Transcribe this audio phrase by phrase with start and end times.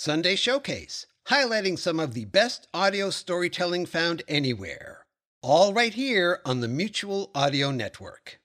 [0.00, 5.04] Sunday Showcase, highlighting some of the best audio storytelling found anywhere.
[5.42, 8.38] All right here on the Mutual Audio Network.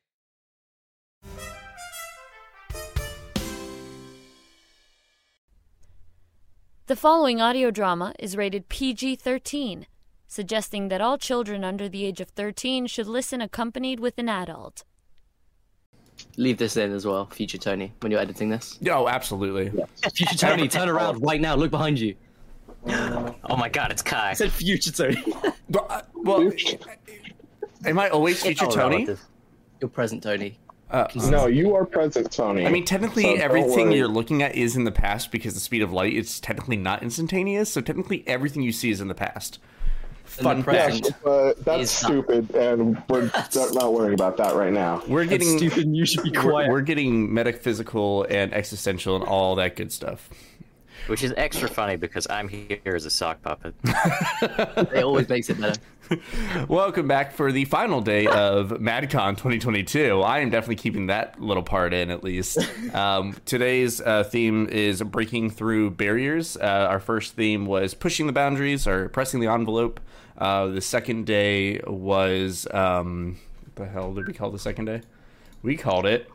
[6.87, 9.85] The following audio drama is rated PG 13,
[10.27, 14.83] suggesting that all children under the age of 13 should listen accompanied with an adult.
[16.37, 18.79] Leave this in as well, future Tony, when you're editing this.
[18.89, 19.71] Oh, absolutely.
[20.13, 21.55] Future Tony, turn around right now.
[21.55, 22.15] Look behind you.
[22.87, 24.31] Oh my god, it's Kai.
[24.31, 25.23] I said future Tony.
[25.69, 26.51] But, uh, well,
[27.85, 28.95] am I always future all Tony?
[29.05, 29.21] relative.
[29.79, 30.57] you're present Tony.
[30.89, 32.67] Uh, No, you are present, Tony.
[32.67, 33.97] I mean, technically, So everything worry.
[33.97, 37.01] you're looking at is in the past because the speed of light is technically not
[37.01, 37.69] instantaneous.
[37.71, 39.59] So technically, everything you see is in the past.
[40.41, 43.29] Fun the Yeah, but that's Is not- stupid, and we're
[43.73, 45.03] not worrying about that right now.
[45.07, 45.95] We're That's getting stupid.
[45.95, 46.69] You should be we're, quiet.
[46.71, 50.29] we're getting metaphysical and existential and all that good stuff.
[51.07, 53.75] Which is extra funny because I'm here as a sock puppet.
[54.95, 55.79] It always makes it better.
[56.67, 60.21] Welcome back for the final day of MadCon 2022.
[60.21, 62.57] I am definitely keeping that little part in at least.
[62.93, 66.55] Um, today's uh, theme is breaking through barriers.
[66.57, 69.99] Uh, our first theme was pushing the boundaries or pressing the envelope.
[70.37, 75.01] Uh, the second day was um, what the hell did we call the second day?
[75.61, 76.29] We called it.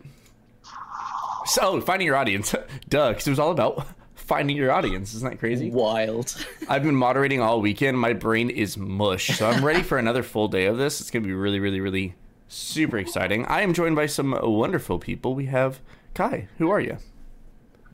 [1.46, 2.54] So finding your audience,
[2.88, 5.14] duh, because it was all about finding your audience.
[5.14, 5.70] Isn't that crazy?
[5.70, 6.34] Wild.
[6.68, 7.98] I've been moderating all weekend.
[7.98, 9.38] My brain is mush.
[9.38, 11.00] So I'm ready for another full day of this.
[11.00, 12.14] It's going to be really, really, really
[12.48, 13.46] super exciting.
[13.46, 15.34] I am joined by some wonderful people.
[15.34, 15.80] We have
[16.14, 16.48] Kai.
[16.58, 16.98] Who are you?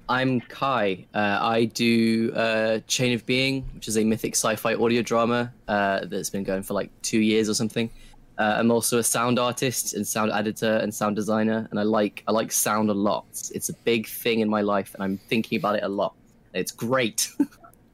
[0.09, 1.07] I'm Kai.
[1.15, 6.05] Uh, I do uh, Chain of Being, which is a mythic sci-fi audio drama uh,
[6.05, 7.91] that's been going for like two years or something.
[8.37, 12.23] Uh, I'm also a sound artist and sound editor and sound designer, and I like
[12.27, 13.27] I like sound a lot.
[13.55, 16.15] It's a big thing in my life, and I'm thinking about it a lot.
[16.53, 17.29] It's great.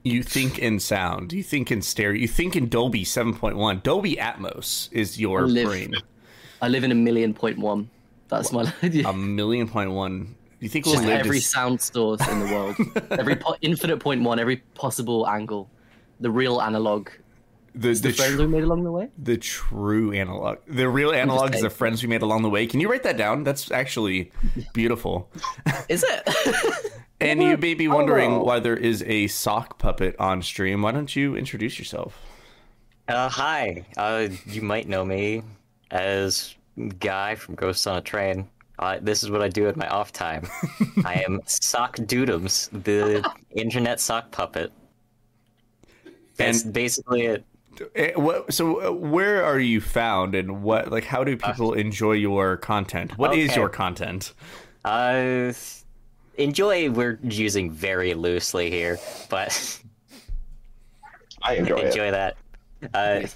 [0.03, 1.31] You think in sound.
[1.35, 2.19] You think in stereo.
[2.19, 3.83] You think in Dolby 7.1.
[3.83, 5.67] Dolby Atmos is your Live.
[5.67, 5.95] brain.
[6.63, 7.91] I live in a million point one.
[8.29, 9.07] That's my idea.
[9.07, 10.37] A million point one.
[10.61, 12.77] You think we'll just live every to sound source in the world,
[13.11, 15.71] every po- infinite point one, every possible angle,
[16.21, 17.09] the real analog,
[17.75, 19.09] the, the the, friends tr- we made along the way.
[19.17, 20.59] the true analog.
[20.67, 22.67] The real analog is the friends we made along the way.
[22.67, 23.43] Can you write that down?
[23.45, 24.33] That's actually
[24.73, 25.31] beautiful.
[25.89, 26.87] Is it?
[27.23, 28.43] And you may be wondering know.
[28.45, 30.81] why there is a sock puppet on stream.
[30.81, 32.19] Why don't you introduce yourself?
[33.09, 33.85] Uh, hi.
[33.99, 35.43] Uh, you might know me
[35.91, 36.55] as
[36.99, 38.49] Guy from Ghosts on a Train.
[38.81, 40.49] Uh, this is what I do in my off time.
[41.05, 44.73] I am Sock Doodums, the internet sock puppet.
[46.37, 47.45] That's And- basically it.
[47.95, 52.13] Eh, what, so, uh, where are you found, and what, like, how do people enjoy
[52.13, 53.17] your content?
[53.17, 53.61] What is okay.
[53.61, 54.35] your content?
[54.85, 55.53] Uh,
[56.37, 56.91] enjoy.
[56.91, 58.99] We're using very loosely here,
[59.31, 59.81] but
[61.43, 61.87] I enjoy it.
[61.87, 62.37] enjoy that.
[62.93, 63.27] Uh,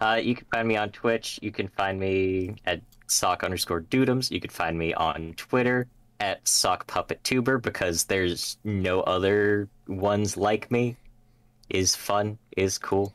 [0.00, 1.38] uh, you can find me on Twitch.
[1.42, 4.30] You can find me at sock underscore dudums.
[4.30, 5.86] You can find me on Twitter
[6.20, 10.96] at sock puppet tuber because there's no other ones like me.
[11.68, 13.12] Is fun, is cool.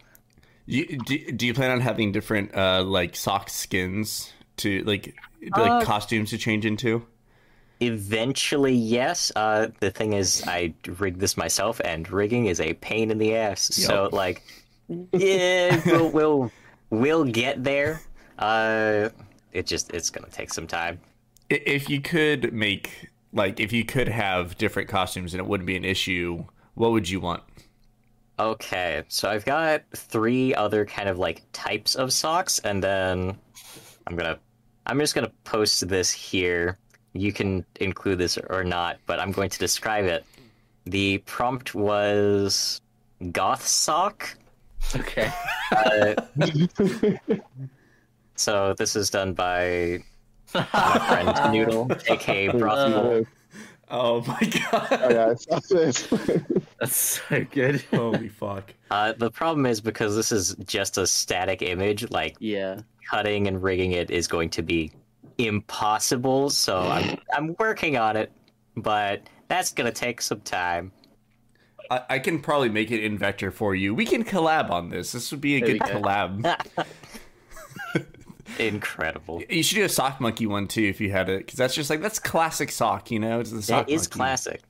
[0.65, 5.15] You, do, do you plan on having different, uh, like, sock skins to, like,
[5.57, 7.05] like Uh, costumes to change into?
[7.79, 9.31] Eventually, yes.
[9.35, 13.35] Uh, the thing is, I rigged this myself, and rigging is a pain in the
[13.35, 13.61] ass.
[13.73, 14.43] So, like,
[14.87, 16.51] yeah, we'll, we'll
[16.89, 18.01] we'll get there.
[18.37, 19.09] Uh,
[19.53, 20.99] it just it's gonna take some time.
[21.49, 25.75] If you could make, like, if you could have different costumes and it wouldn't be
[25.75, 26.45] an issue,
[26.75, 27.43] what would you want?
[28.39, 33.37] Okay, so I've got three other kind of like types of socks, and then
[34.07, 34.39] I'm gonna
[34.85, 36.77] I'm just gonna post this here.
[37.13, 40.25] You can include this or not, but I'm going to describe it.
[40.85, 42.81] The prompt was
[43.31, 44.37] goth sock.
[44.95, 45.31] okay.
[45.71, 46.15] Uh,
[48.41, 49.99] so this is done by
[50.53, 53.25] my friend Noodle, aka Brothel.
[53.89, 54.87] Oh my god.
[55.03, 56.07] Oh, yeah, I saw this.
[56.79, 57.83] That's so good.
[57.91, 58.73] Holy fuck.
[58.89, 62.81] Uh, the problem is because this is just a static image, like Yeah.
[63.09, 64.91] cutting and rigging it is going to be
[65.37, 66.49] impossible.
[66.49, 68.31] So I'm I'm working on it,
[68.77, 70.91] but that's gonna take some time.
[71.89, 73.93] I, I can probably make it in vector for you.
[73.93, 75.11] We can collab on this.
[75.11, 76.85] This would be a There good collab.
[78.59, 79.41] Incredible.
[79.49, 81.89] you should do a sock monkey one too if you had it, because that's just
[81.89, 83.11] like that's classic sock.
[83.11, 84.11] You know, it's the sock That is monkey.
[84.17, 84.61] classic.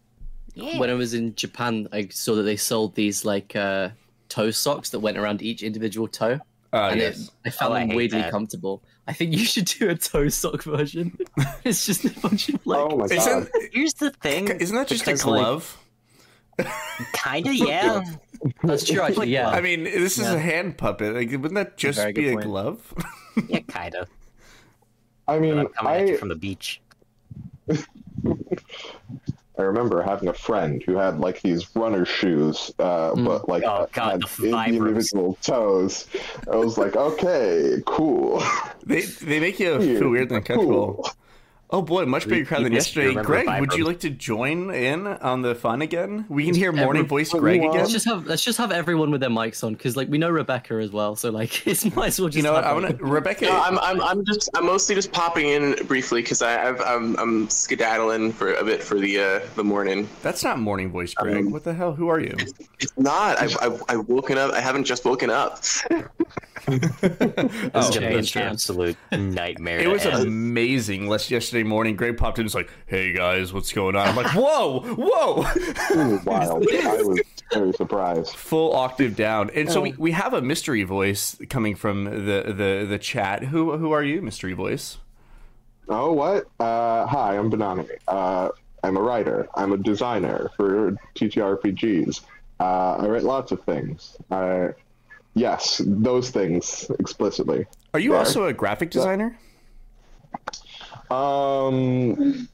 [0.56, 3.90] When I was in Japan, I saw that they sold these like uh,
[4.30, 6.40] toe socks that went around each individual toe,
[6.74, 7.20] Uh, and yes.
[7.28, 8.32] it, I found Oh, them hate weirdly that.
[8.32, 8.84] comfortable.
[9.08, 11.18] I think you should do a toe sock version.
[11.64, 12.80] it's just a bunch of like.
[12.80, 13.50] oh my Isn't.
[13.72, 14.48] Here's the thing.
[14.50, 15.78] isn't that just a glove?
[15.78, 15.88] like,
[16.64, 17.08] glove?
[17.14, 18.04] Kinda, yeah.
[18.64, 19.30] That's true, actually.
[19.30, 19.50] Yeah.
[19.50, 20.34] I mean, this is Yeah.
[20.34, 21.14] a hand puppet.
[21.16, 22.46] Like, wouldn't that just very be a point.
[22.46, 22.94] glove?
[23.48, 24.08] yeah, kinda.
[25.28, 26.82] I mean, I'm coming at you from the beach.
[29.58, 33.88] I remember having a friend who had like these runner shoes, uh, but like Oh,
[33.94, 36.08] God, had the in- individual toes.
[36.52, 38.42] I was like, okay, cool.
[38.86, 40.96] They they make you feel weird and uncomfortable.
[40.96, 41.10] cool.
[41.74, 43.14] Oh boy, much bigger crowd than yesterday.
[43.14, 43.60] Greg, Vibram.
[43.62, 46.26] would you like to join in on the fun again?
[46.28, 47.72] We can hear morning Every- voice Greg again.
[47.72, 50.30] Let's just have let's just have everyone with their mics on because like we know
[50.30, 52.36] Rebecca as well, so like it's might as well just.
[52.36, 52.66] You know what?
[52.66, 53.46] I want to Rebecca.
[53.46, 57.50] No, I'm, I'm, I'm just, I'm mostly just popping in briefly because I've, I'm, I'm
[57.50, 60.10] skedaddling for a bit for the, uh, the morning.
[60.24, 61.38] That's not morning voice Greg.
[61.38, 61.94] Um, what the hell?
[61.94, 62.36] Who are you?
[62.80, 63.40] It's not.
[63.40, 64.52] I've, I've, I've woken up.
[64.52, 65.64] I haven't just woken up.
[67.74, 68.42] Oh, It's true, an that's true.
[68.42, 69.80] absolute nightmare.
[69.80, 70.28] It was end.
[70.28, 71.08] amazing.
[71.08, 72.42] Last yesterday morning, Greg popped in.
[72.42, 76.68] and was like, "Hey guys, what's going on?" I'm like, "Whoa, whoa!" It was wild.
[76.72, 77.20] I was
[77.54, 78.36] very surprised.
[78.36, 79.50] Full octave down.
[79.52, 83.44] And so we, we have a mystery voice coming from the, the the chat.
[83.46, 84.98] Who who are you, mystery voice?
[85.90, 86.46] Oh, what?
[86.60, 87.88] Uh, hi, I'm Banani.
[88.08, 88.50] Uh,
[88.84, 89.48] I'm a writer.
[89.56, 92.22] I'm a designer for TTRPGs.
[92.60, 94.16] Uh, I write lots of things.
[94.30, 94.70] Uh,
[95.34, 97.66] yes, those things explicitly.
[97.94, 98.20] Are you There.
[98.20, 99.38] also a graphic designer?
[101.10, 102.48] Um,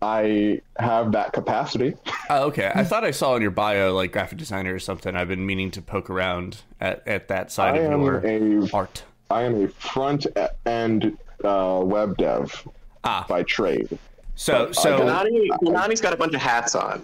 [0.00, 1.94] I have that capacity.
[2.30, 2.72] Oh, okay.
[2.74, 5.14] I thought I saw in your bio like graphic designer or something.
[5.14, 8.70] I've been meaning to poke around at, at that side I of am your a
[8.72, 9.04] art.
[9.30, 10.26] I am a front
[10.66, 12.66] end uh, web dev
[13.04, 13.98] Ah, by trade.
[14.34, 17.02] so but, so uh, Donani, Donani's got a bunch of hats on.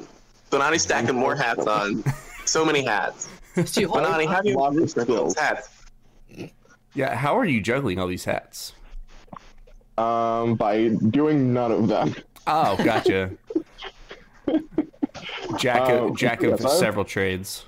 [0.51, 2.03] Donani's stacking more hats on.
[2.47, 3.29] So many hats.
[3.57, 4.05] It's too hot.
[4.05, 5.37] Donani, how do you Lots of use skills.
[5.39, 5.69] hats?
[6.95, 7.15] yeah.
[7.15, 8.73] How are you juggling all these hats?
[9.99, 12.15] Um, by doing none of them.
[12.47, 13.31] Oh, gotcha.
[15.59, 17.65] Jack of, Um, jack of yes, I've- several trades.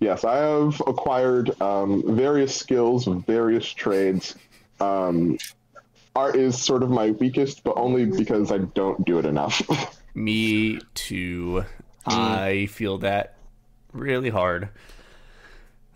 [0.00, 4.34] Yes, I have acquired um, various skills various trades.
[4.80, 5.38] Um,
[6.14, 9.62] art is sort of my weakest, but only because I don't do it enough.
[10.14, 11.64] Me too.
[12.06, 13.34] I feel that
[13.92, 14.68] really hard.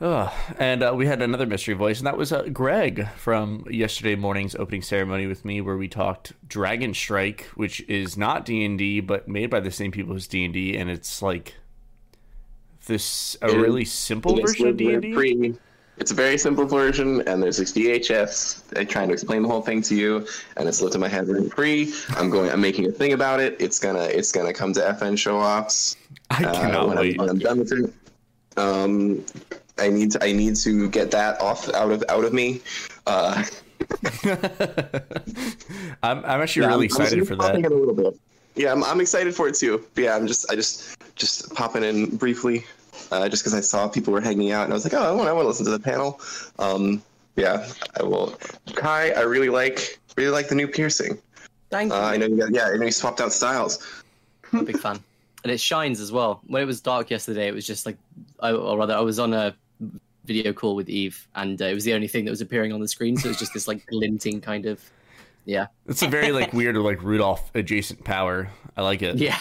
[0.00, 0.30] Ugh.
[0.58, 4.54] And uh, we had another mystery voice, and that was uh, Greg from yesterday morning's
[4.54, 9.00] opening ceremony with me, where we talked Dragon Strike, which is not D and D,
[9.00, 11.54] but made by the same people as D and D, and it's like
[12.86, 15.54] this a It really simple version of D and D.
[15.98, 18.78] It's a very simple version, and there's this VHS.
[18.78, 20.26] I'm trying to explain the whole thing to you,
[20.56, 21.92] and it's lifted my head rent free.
[22.10, 22.50] I'm going.
[22.50, 23.56] I'm making a thing about it.
[23.58, 24.04] It's gonna.
[24.04, 25.96] It's gonna come to FN show offs.
[26.30, 27.12] I uh, cannot when, wait.
[27.14, 27.92] I'm, when I'm done with it.
[28.58, 29.24] Um,
[29.78, 32.60] I need to, I need to get that off out of out of me.
[33.06, 33.42] Uh,
[36.02, 37.54] I'm, I'm actually yeah, really I'm- I'm excited for that.
[37.54, 38.18] a little bit.
[38.54, 39.86] Yeah, I'm, I'm excited for it too.
[39.94, 42.64] But yeah, I'm just I just just popping in briefly,
[43.10, 45.12] uh, just because I saw people were hanging out, and I was like, oh, I
[45.12, 46.20] want I want to listen to the panel.
[46.58, 47.02] Um,
[47.36, 48.38] yeah, I will.
[48.74, 51.18] Kai, I really like really like the new piercing.
[51.70, 52.00] Thank Uh, you.
[52.02, 53.84] I know you got yeah, I know you swapped out styles.
[54.52, 55.00] I'm a big fan,
[55.42, 56.40] and it shines as well.
[56.46, 57.96] When it was dark yesterday, it was just like,
[58.40, 59.54] I, or rather, I was on a
[60.24, 62.80] video call with Eve, and uh, it was the only thing that was appearing on
[62.80, 63.16] the screen.
[63.16, 64.80] So it was just this like glinting kind of,
[65.46, 68.48] yeah, It's a very like weird or like Rudolph adjacent power.
[68.76, 69.16] I like it.
[69.16, 69.38] yeah.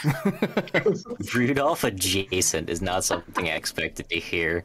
[1.36, 4.64] Rudolph adjacent is not something I expected to hear.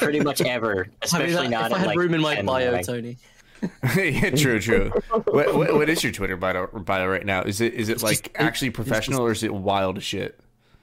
[0.00, 2.20] Pretty much ever, I mean, especially that- not if I at, had like, room in
[2.22, 3.16] my bio, like- Tony.
[3.96, 4.90] yeah, true, true.
[5.24, 7.42] what, what, what is your Twitter bio, bio right now?
[7.42, 10.38] Is it is it like just- actually it's professional or is it wild as shit?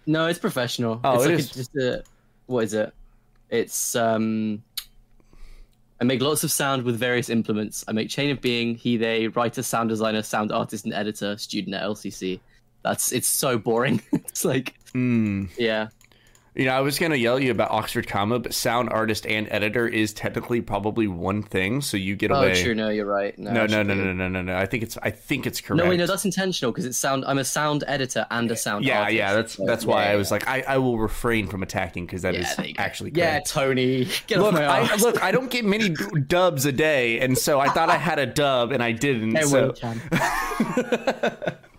[0.08, 1.00] No, it's professional.
[1.04, 1.52] Oh, it's it like is.
[1.52, 2.04] A, just a
[2.48, 2.94] what is it?
[3.50, 4.64] It's um.
[6.02, 7.86] I make lots of sound with various implements.
[7.88, 11.38] I make chain of being, he, they, writer, sound designer, sound artist, and editor.
[11.38, 12.40] Student at LCC.
[12.84, 14.02] That's it's so boring.
[14.12, 15.46] it's like Hmm.
[15.58, 15.88] yeah,
[16.54, 19.48] You know, I was gonna yell at you about Oxford comma, but sound artist and
[19.50, 22.62] editor is technically probably one thing, so you get Oh, away.
[22.62, 22.76] true.
[22.76, 23.38] No, you're right.
[23.40, 24.58] No, No, no, no, no, no, no, no.
[24.58, 25.82] I think it's I think it's correct.
[25.82, 27.24] No, wait, no, that's intentional because it's sound.
[27.26, 28.84] I'm a sound editor and a sound.
[28.84, 29.16] yeah, artist.
[29.18, 29.34] yeah.
[29.34, 30.34] That's So, that's why yeah, I was yeah.
[30.36, 32.84] like, I, I will refrain from attacking because that is Yeah, there you go.
[32.84, 33.40] actually Yeah.
[33.46, 35.88] Tony, get off Look, my I, look, I don't get many
[36.28, 39.38] dubs a day, and so I thought I had a dub, and I didn't.
[39.38, 40.02] Everyone so, can.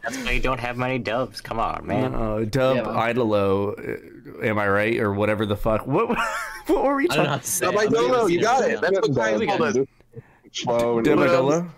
[0.02, 1.40] That's why you don't have many doves.
[1.40, 2.14] Come on, man.
[2.14, 2.94] uh, dub Yeah, man.
[3.14, 4.11] Idolo, uh,
[4.42, 5.86] am I right, or whatever the fuck?
[5.86, 6.08] What
[6.66, 7.30] what were we I don't know talking?
[7.30, 7.66] how to say.
[7.66, 8.74] I'm Idolo, gonna you got it.
[8.74, 8.80] now.
[8.90, 9.56] That's what Kai we go.
[9.58, 9.86] called us.
[10.52, 11.70] Slow and Dub What Idolo?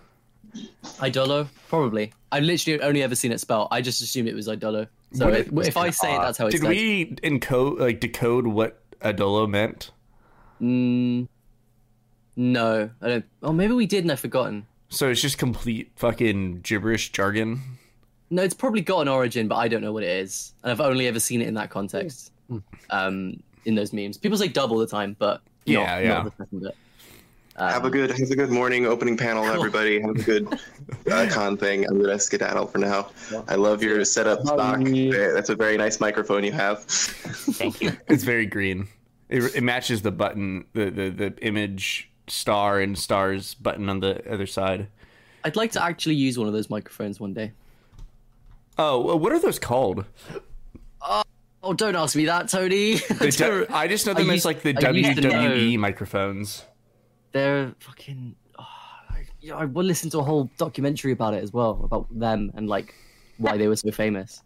[0.99, 2.13] Idolo, probably.
[2.31, 3.67] I've literally only ever seen it spelled.
[3.71, 4.87] I just assumed it was Idolo.
[5.13, 6.69] So if, if I say it, that's how it's Did said.
[6.69, 9.91] we encode like decode what Idolo meant?
[10.61, 11.27] Mm,
[12.35, 13.25] no, I don't.
[13.43, 14.65] Oh, maybe we did and I've forgotten.
[14.89, 17.61] So it's just complete fucking gibberish jargon.
[18.29, 20.81] No, it's probably got an origin, but I don't know what it is, and I've
[20.81, 22.31] only ever seen it in that context.
[22.89, 26.09] Um, in those memes, people say dub all the time, but Yeah, not, yeah.
[26.09, 26.75] Not the second bit.
[27.57, 30.01] Um, Have a good have a good morning opening panel, everybody.
[30.01, 30.59] Have a good
[31.11, 31.85] uh, con thing.
[31.87, 33.11] I'm gonna skedaddle for now.
[33.47, 34.81] I love your setup stock.
[34.83, 36.83] That's a very nice microphone you have.
[36.83, 37.95] Thank you.
[38.07, 38.89] It's very green.
[39.29, 44.29] It, it matches the button, the, the the image star and stars button on the
[44.29, 44.87] other side.
[45.45, 47.53] I'd like to actually use one of those microphones one day.
[48.77, 50.03] Oh, what are those called?
[51.67, 52.97] Oh, don't ask me that, Tony.
[53.19, 56.63] Du- I just know them I as like the I WWE microphones.
[57.31, 58.35] They're fucking.
[58.59, 58.63] Oh,
[59.09, 62.51] I, you know, I listened to a whole documentary about it as well, about them
[62.53, 62.93] and like
[63.39, 64.43] why they were so famous.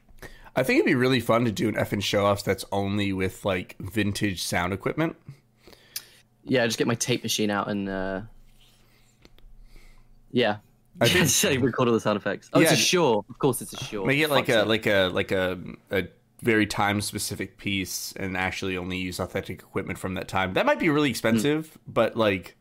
[0.55, 3.43] I think it'd be really fun to do an effing show off that's only with
[3.43, 5.17] like vintage sound equipment.
[6.45, 8.21] Yeah, just get my tape machine out and uh
[10.31, 10.57] yeah.
[11.01, 12.49] I think- record all the sound effects.
[12.53, 13.23] Oh, it's a Shure.
[13.29, 14.05] Of course, it's a Shure.
[14.05, 15.57] Make it like a like a like a
[15.91, 16.03] a
[16.41, 20.53] very time specific piece and actually only use authentic equipment from that time.
[20.53, 22.55] That might be really expensive, but like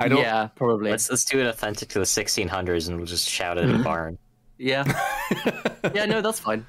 [0.00, 0.90] I don't Yeah, probably.
[0.90, 3.82] Let's let's do it authentic to the 1600s, and we'll just shout it at a
[3.82, 4.18] barn.
[4.58, 4.84] Yeah.
[5.94, 6.66] yeah, no, that's fine.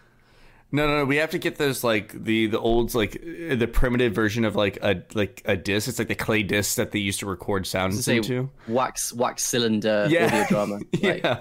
[0.69, 1.05] No, no, no.
[1.05, 4.55] We have to get those like the the old like uh, the primitive version of
[4.57, 5.87] like a like a disc.
[5.87, 8.49] It's like the clay disc that they used to record sounds Say into.
[8.67, 10.25] wax wax cylinder Yeah.
[10.25, 10.79] audio drama.
[11.01, 11.39] Like, yeah.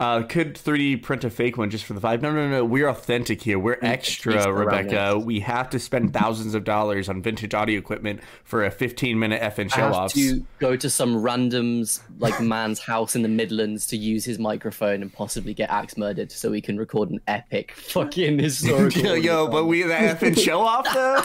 [0.00, 2.22] Uh, could 3D print a fake one just for the vibe?
[2.22, 2.64] No, no, no.
[2.64, 3.58] We're authentic here.
[3.58, 5.18] We're extra, needs to run Rebecca.
[5.18, 9.42] We have to spend thousands of dollars on vintage audio equipment for a 15 minute
[9.42, 9.94] effing I show off.
[10.06, 10.14] offs.
[10.14, 15.02] to go to some random's like man's house in the Midlands to use his microphone
[15.02, 19.02] and possibly get axe murdered so we can record an epic fucking historical.
[19.02, 21.20] Yo, yo, but we the effing show off though.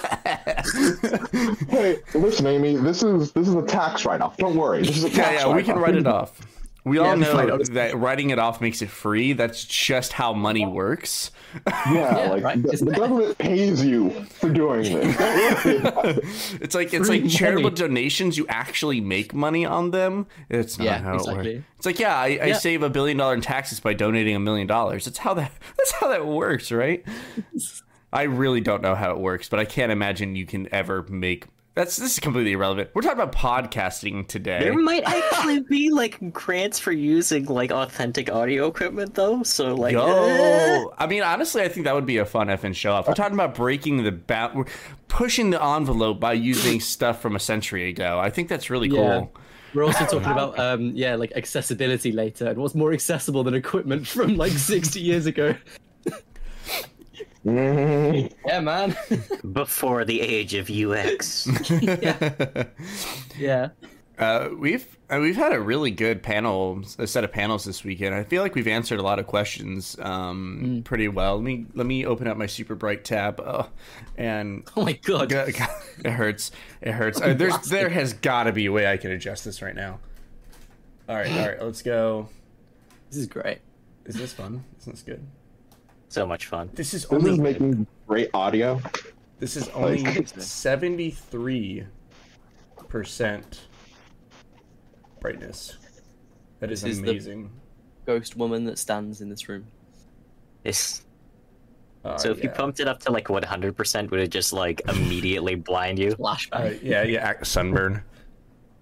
[1.69, 2.75] Hey, listen, Amy.
[2.75, 4.35] This is this is a tax write-off.
[4.35, 4.81] Don't worry.
[4.83, 5.83] This is a yeah, tax yeah, we can write-off.
[5.85, 6.54] write it off.
[6.85, 9.33] We all we might know that writing it off makes it free.
[9.33, 11.31] That's just how money works.
[11.67, 12.95] Yeah, like right, the, the it?
[12.95, 15.15] government pays you for doing this.
[15.17, 16.23] Don't worry it.
[16.61, 17.75] It's like it's Free like charitable money.
[17.75, 18.37] donations.
[18.37, 20.27] You actually make money on them.
[20.47, 21.47] It's not Yeah, how it works.
[21.77, 24.67] It's like yeah, I, I save a billion dollar in taxes by donating a million
[24.67, 25.05] dollars.
[25.05, 27.03] That's how that that's how that works, right?
[28.13, 31.47] I really don't know how it works, but I can't imagine you can ever make.
[31.75, 32.89] That's this is completely irrelevant.
[32.93, 34.59] We're talking about podcasting today.
[34.59, 39.43] There might actually be like grants for using like authentic audio equipment, though.
[39.43, 40.83] So like, eh.
[40.97, 43.09] I mean, honestly, I think that would be a fun effing show off.
[43.09, 44.65] We're talking about breaking the ba- we're
[45.09, 48.19] pushing the envelope by using stuff from a century ago.
[48.19, 49.19] I think that's really Yeah.
[49.19, 49.33] cool.
[49.73, 54.07] We're also talking about um yeah like accessibility later and what's more accessible than equipment
[54.07, 55.55] from like 60 years ago.
[57.45, 58.95] Mm, Yeah, man.
[59.53, 61.47] before the age of UX.
[63.37, 63.69] yeah.
[64.17, 68.15] Uh, we've uh, we've had a really good panel, a set of panels this weekend.
[68.15, 71.35] I feel like we've answered a lot of questions um, pretty well.
[71.35, 73.65] Let me let me open up my super bright tab, uh,
[74.17, 75.27] and Oh my god.
[75.29, 75.69] God, God,
[76.03, 76.51] it hurts.
[76.81, 77.19] It hurts.
[77.21, 79.99] Uh, there's there has got to be a way I can adjust this right now.
[81.09, 82.29] All right, all right, let's go.
[83.09, 83.59] This is great.
[84.05, 84.63] Is this fun?
[84.79, 85.27] Isn't this good?
[86.15, 86.69] So much fun.
[86.73, 88.81] This is This only is making great audio.
[89.39, 91.85] this is only seventy three
[92.87, 93.67] percent
[95.19, 95.77] brightness.
[96.61, 97.51] That is This is the- amazing.
[98.05, 99.65] Ghost woman that stands in this room.
[100.63, 101.01] It's,
[102.05, 105.55] Uh, so if you pumped it up to like 100%, would it just like immediately
[105.55, 106.11] blind you?
[106.15, 106.75] Flashback.
[106.75, 108.03] Uh, yeah, yeah, ac- sunburn.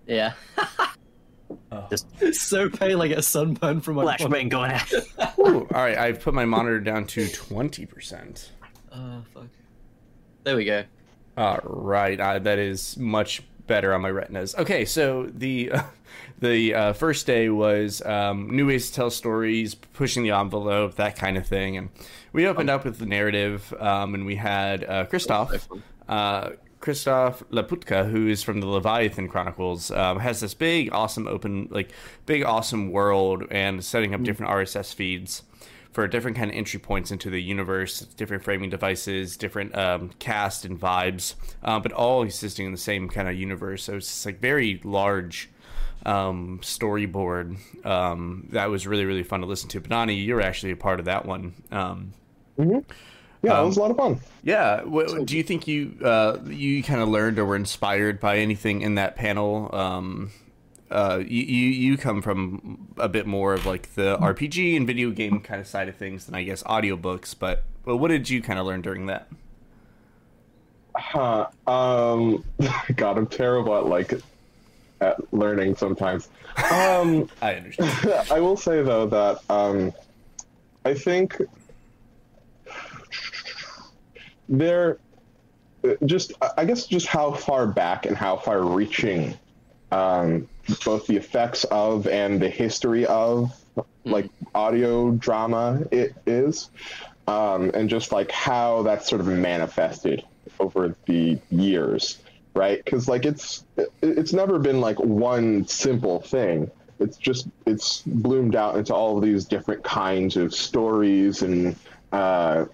[0.05, 0.33] Yeah.
[1.89, 4.92] Just so pale I get a sunburn from my flashbang going at
[5.39, 8.51] Ooh, all right, I've put my monitor down to twenty percent.
[8.92, 9.48] Oh fuck.
[10.44, 10.84] There we go.
[11.38, 14.56] All right, uh, that is much better on my retinas.
[14.56, 15.72] Okay, so the
[16.39, 21.15] the uh, first day was um, new ways to tell stories, pushing the envelope, that
[21.15, 21.89] kind of thing, and
[22.34, 25.68] we opened up with the narrative, um, and we had uh, Christof.
[26.08, 26.51] Uh,
[26.83, 31.91] Christof Laputka, who is from the Leviathan Chronicles, um, has this big, awesome, open, like
[32.25, 35.43] big, awesome world, and setting up different RSS feeds
[35.93, 40.65] for different kind of entry points into the universe, different framing devices, different um, cast
[40.65, 43.85] and vibes, uh, but all existing in the same kind of universe.
[43.85, 45.49] So it's just like very large
[46.05, 49.79] um, storyboard um, that was really really fun to listen to.
[49.79, 51.53] Banani, you're actually a part of that one.
[51.71, 52.13] Um,
[53.43, 54.21] Yeah, it was a lot of fun.
[54.41, 54.81] yeah,
[55.25, 58.95] do you think you uh, you kind of learned or were inspired by anything in
[58.95, 59.69] that panel?
[59.75, 60.31] Um,
[60.89, 65.41] uh, you, you come from a bit more of like the RPG and video game
[65.41, 68.59] kind of side of things than I guess audiobooks, but but what did you kind
[68.59, 69.27] of learn during that?
[70.95, 71.47] Huh.
[71.67, 72.45] Um,
[72.95, 74.13] God, I'm terrible at like
[75.01, 76.29] at learning sometimes.
[76.71, 78.23] Um, I understand.
[78.31, 79.91] I will say though that um,
[80.85, 81.41] I think
[84.50, 84.97] they're
[86.05, 89.38] just I guess just how far back and how far reaching
[89.91, 90.47] um,
[90.85, 93.51] both the effects of and the history of
[94.05, 96.69] like audio drama it is
[97.27, 100.23] um, and just like how that's sort of manifested
[100.59, 102.19] over the years
[102.53, 102.83] right?
[102.83, 103.65] Because like it's
[104.01, 106.69] it's never been like one simple thing.
[107.00, 111.75] It's just it's bloomed out into all of these different kinds of stories and
[112.12, 112.65] uh,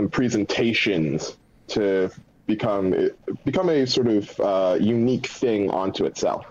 [0.00, 1.36] and presentations
[1.68, 2.10] to
[2.46, 3.10] become
[3.44, 6.46] become a sort of uh, unique thing onto itself.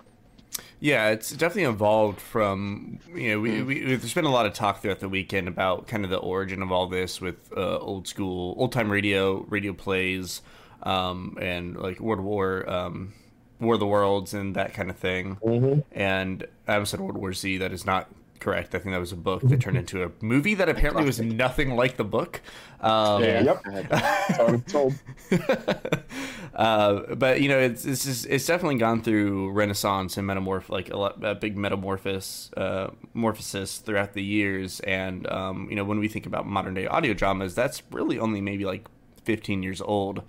[0.78, 4.80] Yeah, it's definitely evolved from you know we, we there's been a lot of talk
[4.80, 8.54] throughout the weekend about kind of the origin of all this with uh, old school
[8.56, 10.40] old time radio radio plays
[10.84, 13.12] um, and like World War um,
[13.60, 15.36] War of the Worlds and that kind of thing.
[15.44, 15.80] Mm-hmm.
[15.92, 17.58] And I almost said World War Z.
[17.58, 18.08] That is not
[18.40, 18.74] correct.
[18.74, 21.76] I think that was a book that turned into a movie that apparently was nothing
[21.76, 22.40] like the book.
[22.80, 23.42] Um, Yeah.
[23.42, 24.36] Yep.
[24.36, 24.94] So I'm told.
[26.54, 30.90] uh, but you know, it's it's just, it's definitely gone through renaissance and metamorph like
[30.90, 34.80] a, lot, a big metamorphosis uh, morphosis throughout the years.
[34.80, 38.40] And um, you know, when we think about modern day audio dramas, that's really only
[38.40, 38.88] maybe like
[39.24, 40.22] 15 years old.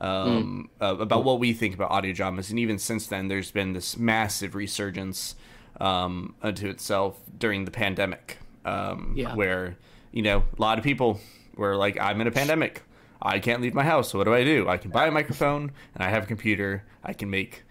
[0.00, 3.72] Um, uh, about what we think about audio dramas, and even since then, there's been
[3.72, 5.34] this massive resurgence
[5.80, 9.34] um, unto itself during the pandemic, um, Yeah.
[9.34, 9.76] where
[10.12, 11.20] you know a lot of people
[11.56, 12.82] were like, "I'm in a pandemic.
[13.20, 14.10] I can't leave my house.
[14.10, 14.68] So what do I do?
[14.68, 16.84] I can buy a microphone and I have a computer.
[17.02, 17.64] I can make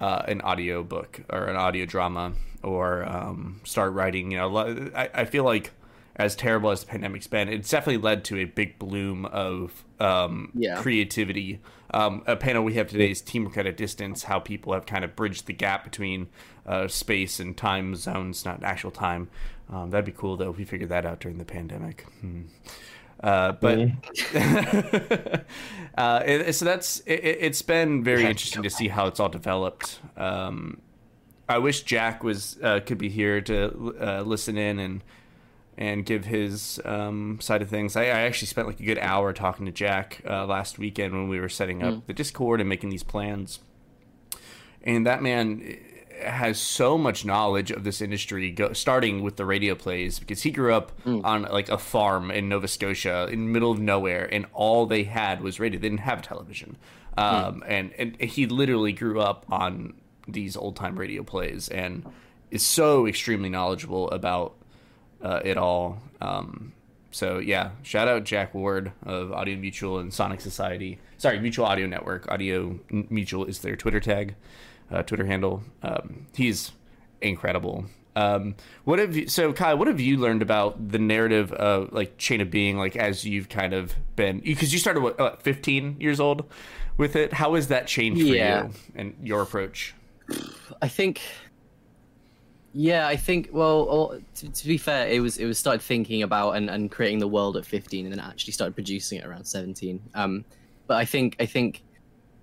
[0.00, 2.32] uh, an audio book or an audio drama
[2.64, 4.32] or um, start writing.
[4.32, 4.56] You know,
[4.94, 5.70] I, I feel like
[6.18, 10.50] as terrible as the pandemic's been, it's definitely led to a big bloom of um,
[10.54, 10.76] Yeah.
[10.76, 11.60] creativity.
[11.94, 14.24] Um, a panel we have today is teamwork at a distance.
[14.24, 16.28] How people have kind of bridged the gap between
[16.66, 19.28] uh, space and time zones, not actual time.
[19.70, 22.02] Um, that'd be cool though if we figured that out during the pandemic.
[22.20, 22.42] Hmm.
[23.20, 23.78] Uh, but
[25.98, 30.00] uh, it, so that's it, it's been very interesting to see how it's all developed.
[30.16, 30.80] Um,
[31.48, 35.02] I wish Jack was uh, could be here to uh, listen in and
[35.78, 37.94] and give his um, side of things.
[37.96, 41.28] I, I actually spent like a good hour talking to Jack uh, last weekend when
[41.28, 43.60] we were setting up the Discord and making these plans.
[44.82, 45.78] And that man
[46.20, 50.50] has so much knowledge of this industry, go, starting with the radio plays, because he
[50.50, 50.90] grew up
[51.24, 55.04] on like a farm in Nova Scotia, in the middle of nowhere, and all they
[55.04, 55.78] had was radio.
[55.78, 56.76] They didn't have television,
[57.16, 59.94] um, and and he literally grew up on
[60.26, 62.04] these old time radio plays, and
[62.50, 64.56] is so extremely knowledgeable about
[65.22, 66.00] uh, it all.
[66.20, 66.72] Um,
[67.10, 70.98] so yeah, shout out Jack Ward of Audio Mutual and Sonic Society.
[71.16, 72.30] Sorry, Mutual Audio Network.
[72.30, 74.34] Audio Mutual is their Twitter tag,
[74.90, 75.62] uh, Twitter handle.
[75.82, 76.72] Um, he's
[77.20, 77.86] incredible.
[78.14, 79.28] Um, what have you?
[79.28, 82.76] So Kai, what have you learned about the narrative of like Chain of Being?
[82.76, 86.44] Like as you've kind of been, because you started what, what, 15 years old
[86.96, 87.32] with it.
[87.32, 88.64] How has that changed for Yeah.
[88.66, 89.94] you and your approach?
[90.82, 91.20] I think.
[92.72, 93.48] Yeah, I think.
[93.52, 96.90] Well, or- to, to be fair, it was it was started thinking about and, and
[96.90, 100.00] creating the world at 15, and then actually started producing it around 17.
[100.14, 100.44] Um,
[100.86, 101.82] but I think I think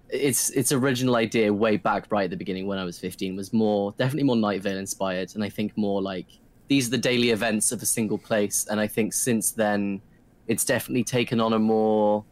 [0.10, 3.52] its its original idea way back right at the beginning when I was 15 was
[3.54, 6.28] more definitely more Night Vale inspired, and I think more like
[6.68, 8.66] these are the daily events of a single place.
[8.70, 10.02] And I think since then,
[10.48, 12.26] it's definitely taken on a more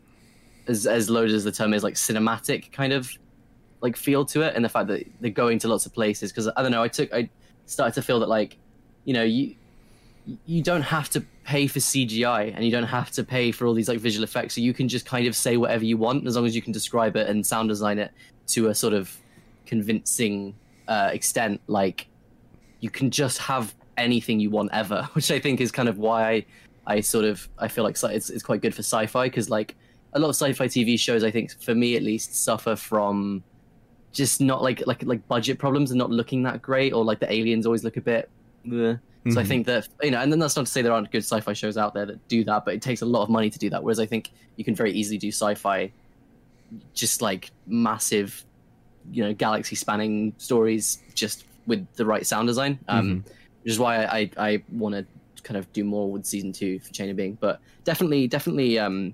[0.68, 3.12] as as loaded as the term is like cinematic kind of
[3.82, 6.48] like feel to it and the fact that they're going to lots of places because
[6.56, 7.30] i don't know i took i
[7.66, 8.58] started to feel that like
[9.06, 9.56] you know you
[10.46, 13.74] you don't have to pay for cgi and you don't have to pay for all
[13.74, 14.56] these like visual effects.
[14.56, 16.72] So you can just kind of say whatever you want as long as you can
[16.72, 18.12] describe it and sound design it
[18.48, 19.16] to a sort of
[19.66, 20.56] convincing
[20.88, 21.60] uh, extent.
[21.68, 22.08] Like
[22.84, 26.30] you can just have anything you want ever which i think is kind of why
[26.30, 26.46] i,
[26.86, 29.76] I sort of i feel like it's, it's quite good for sci-fi because like
[30.14, 33.44] a lot of sci-fi tv shows i think for me at least suffer from
[34.14, 37.32] just not like like like budget problems and not looking that great or like the
[37.32, 38.30] aliens always look a bit
[38.66, 39.00] bleh.
[39.32, 39.48] so i Mhm.
[39.48, 41.78] think that you know and then that's not to say there aren't good sci-fi shows
[41.78, 43.84] out there that do that but it takes a lot of money to do that
[43.84, 45.92] whereas i think you can very easily do sci-fi
[46.94, 48.44] just like massive
[49.12, 53.24] you know galaxy spanning stories just with the right sound design um
[53.64, 55.06] which is why i i, I want to
[55.44, 59.14] kind of do more with season two for chain of being but definitely definitely um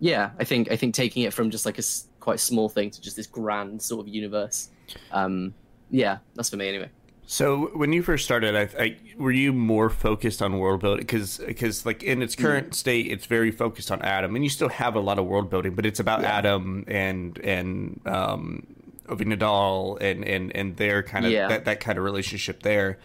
[0.00, 1.82] yeah i think i think taking it from just like a
[2.24, 4.68] quite small thing to just this grand sort of universe
[5.12, 5.52] um
[5.90, 6.90] yeah that's for me anyway
[7.26, 11.38] So when you first started, I, I were you more focused on world building because
[11.38, 14.94] because like in its current state, it's very focused on Adam, and you still have
[14.94, 18.66] a lot of world building, but it's about Adam and and um,
[19.08, 21.48] Ovinadal and and and their kind of Yeah.
[21.48, 22.98] that that kind of relationship there.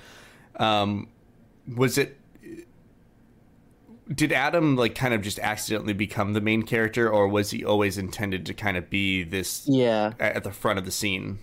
[0.58, 1.08] Um,
[1.77, 2.18] was it?
[4.13, 7.97] Did Adam like kind of just accidentally become the main character, or was he always
[7.97, 10.13] intended to kind of be this Yeah.
[10.19, 11.39] at the front of the scene?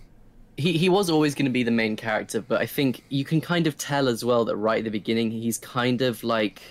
[0.59, 3.39] he he was always going to be the main character, but I think you can
[3.41, 6.61] kind of tell as well that right at the beginning he's kind of like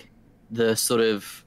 [0.51, 1.45] the sort of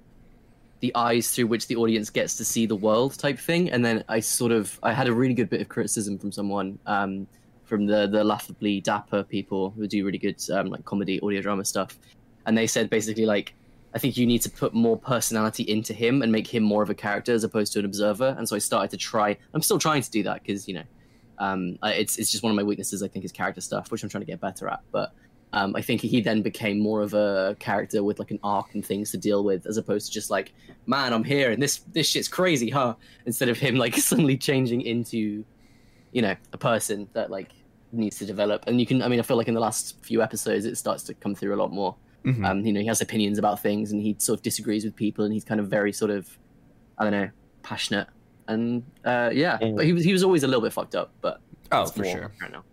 [0.81, 3.71] the eyes through which the audience gets to see the world type thing.
[3.71, 6.79] And then I sort of I had a really good bit of criticism from someone
[6.87, 7.27] um,
[7.67, 11.65] from the the laughably dapper people who do really good um, like comedy audio drama
[11.67, 11.99] stuff,
[12.47, 13.53] and they said basically like.
[13.95, 16.91] I think you need to put more personality into him and make him more of
[16.91, 18.35] a character as opposed to an observer.
[18.39, 19.37] And so I started to try.
[19.53, 20.85] I'm still trying to do that because you know
[21.39, 23.03] um, it's it's just one of my weaknesses.
[23.03, 24.81] I think is character stuff, which I'm trying to get better at.
[24.93, 25.13] But
[25.53, 28.85] um, I think he then became more of a character with like an arc and
[28.85, 30.53] things to deal with, as opposed to just like,
[30.87, 32.95] man, I'm here and this this shit's crazy, huh?
[33.27, 35.45] Instead of him like suddenly changing into,
[36.13, 37.51] you know, a person that like
[37.91, 38.65] needs to develop.
[38.69, 41.03] And you can, I mean, I feel like in the last few episodes, it starts
[41.05, 41.97] to come through a lot more.
[42.25, 42.45] Mhm.
[42.47, 45.25] Um, you know, he has opinions about things and he sort of disagrees with people,
[45.25, 46.39] and he's kind of very sort of,
[46.99, 47.31] I don't know,
[47.63, 48.09] passionate.
[48.49, 51.13] And uh, yeah, And- but he was he was always a little bit fucked up,
[51.21, 51.41] but
[51.73, 52.33] Oh, for sure.
[52.43, 52.65] right now.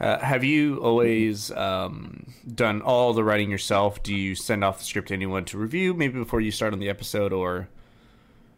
[0.00, 4.02] Uh, have you always um, done all the writing yourself?
[4.02, 6.78] Do you send off the script to anyone to review, maybe before you start on
[6.78, 7.68] the episode, or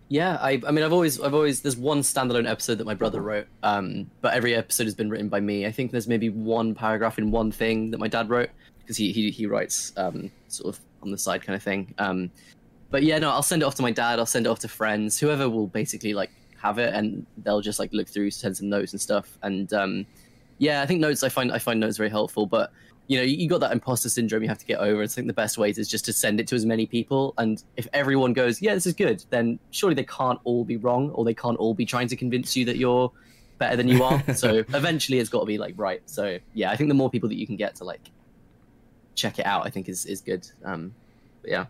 [0.08, 3.20] Yeah, I, I mean, I've always, I've always, there's one standalone episode that my brother
[3.20, 5.66] wrote, um, but every episode has been written by me.
[5.66, 8.50] I think there's maybe one paragraph in one thing that my dad wrote
[8.82, 11.94] because he, he, he writes um, sort of on the side kind of thing.
[11.98, 12.30] Um,
[12.90, 14.18] but yeah, no, I'll send it off to my dad.
[14.18, 17.78] I'll send it off to friends, whoever will basically like have it, and they'll just
[17.78, 19.38] like look through, send some notes and stuff.
[19.42, 20.06] And um,
[20.58, 22.70] yeah, I think notes, I find, I find notes very helpful, but
[23.08, 25.02] you know, you got that imposter syndrome you have to get over.
[25.02, 27.34] I think the best way is just to send it to as many people.
[27.36, 31.10] And if everyone goes, yeah, this is good, then surely they can't all be wrong
[31.10, 33.10] or they can't all be trying to convince you that you're
[33.58, 34.22] better than you are.
[34.34, 36.00] so eventually it's got to be like right.
[36.06, 38.10] So yeah, I think the more people that you can get to like
[39.14, 40.46] check it out, I think is, is good.
[40.64, 40.94] Um,
[41.44, 41.66] yeah.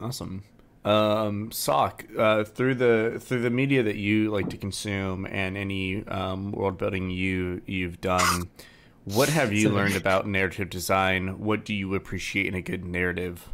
[0.00, 0.42] awesome?
[0.84, 6.04] Um, Sock, uh, through the through the media that you like to consume and any
[6.08, 8.50] um, world building you you've done,
[9.04, 11.38] what have you learned about narrative design?
[11.38, 13.48] What do you appreciate in a good narrative?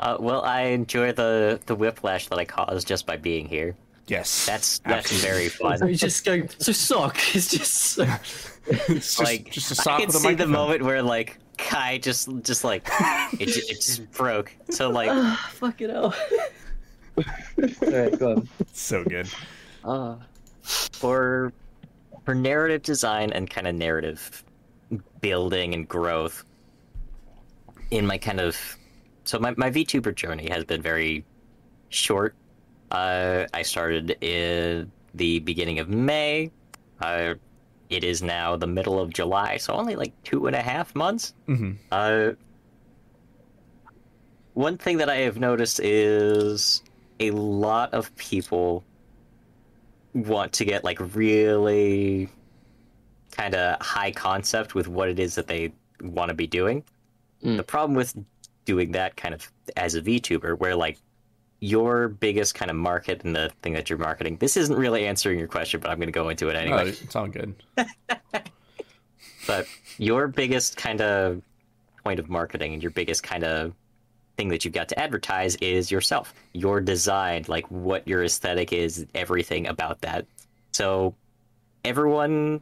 [0.00, 3.76] Uh, well, I enjoy the the whiplash that I cause just by being here.
[4.08, 5.28] Yes, That's that's Absolutely.
[5.28, 5.78] very fun.
[5.78, 8.02] So you just go, so sock is just so,
[8.66, 11.38] it's just, like just a I sock can with a see the moment where like
[11.58, 12.88] Kai just just like
[13.40, 14.52] it, it just broke.
[14.70, 15.10] So like
[15.50, 16.14] fuck it out.
[17.82, 18.48] Alright, go on.
[18.72, 19.28] So good.
[19.84, 20.18] Ah.
[20.62, 21.52] for
[22.24, 24.44] for narrative design and kind of narrative
[25.20, 26.44] building and growth
[27.90, 28.56] in my kind of
[29.24, 31.24] so my, my VTuber journey has been very
[31.88, 32.34] short.
[32.92, 36.52] Uh, I started in the beginning of May.
[37.00, 37.34] Uh,
[37.90, 41.34] it is now the middle of July, so only like two and a half months.
[41.46, 42.32] hmm Uh,
[44.54, 46.82] one thing that I have noticed is
[47.20, 48.84] a lot of people
[50.14, 52.28] want to get like really
[53.32, 56.82] kind of high concept with what it is that they want to be doing.
[57.44, 57.58] Mm.
[57.58, 58.16] The problem with
[58.64, 60.98] doing that kind of as a VTuber, where like
[61.60, 65.38] your biggest kind of market and the thing that you're marketing, this isn't really answering
[65.38, 66.84] your question, but I'm going to go into it anyway.
[66.84, 67.54] Oh, it's all good.
[69.46, 69.66] but
[69.98, 71.42] your biggest kind of
[72.04, 73.74] point of marketing and your biggest kind of
[74.36, 79.06] thing that you've got to advertise is yourself your design like what your aesthetic is
[79.14, 80.26] everything about that
[80.72, 81.14] so
[81.84, 82.60] everyone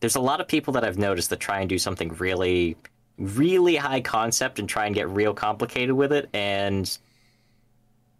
[0.00, 2.76] there's a lot of people that i've noticed that try and do something really
[3.18, 6.98] really high concept and try and get real complicated with it and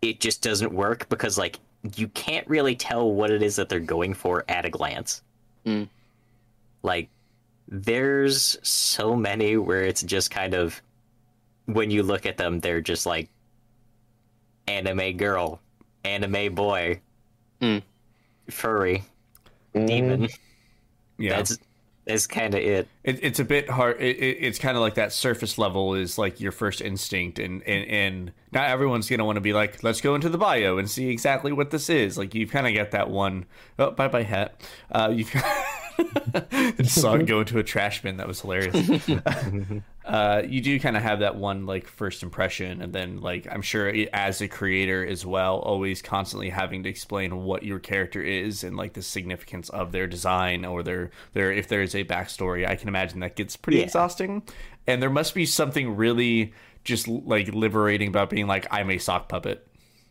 [0.02, 1.58] it just doesn't work because like
[1.96, 5.22] you can't really tell what it is that they're going for at a glance
[5.64, 5.88] Mm.
[6.82, 7.08] like
[7.68, 10.82] there's so many where it's just kind of
[11.66, 13.28] when you look at them they're just like
[14.66, 15.60] anime girl
[16.04, 17.00] anime boy
[17.60, 17.80] Mm.
[18.50, 19.04] furry
[19.72, 20.28] demon
[21.18, 21.58] Yeah, that's
[22.04, 24.00] that's kind of it it, it's a bit hard.
[24.00, 27.62] It, it, it's kind of like that surface level is like your first instinct, and
[27.64, 30.88] and, and not everyone's gonna want to be like, let's go into the bio and
[30.88, 32.16] see exactly what this is.
[32.16, 33.46] Like you've kind of got that one.
[33.78, 34.60] Oh, bye bye hat.
[34.90, 35.24] Uh, you
[36.78, 38.16] just saw it go into a trash bin.
[38.16, 39.08] That was hilarious.
[40.04, 43.62] uh, you do kind of have that one like first impression, and then like I'm
[43.62, 48.22] sure it- as a creator as well, always constantly having to explain what your character
[48.22, 52.04] is and like the significance of their design or their their if there is a
[52.04, 52.66] backstory.
[52.68, 53.84] I can imagine that gets pretty Yeah.
[53.84, 54.42] exhausting,
[54.86, 56.52] and there must be something really
[56.84, 59.66] just like liberating about being like I'm a sock puppet.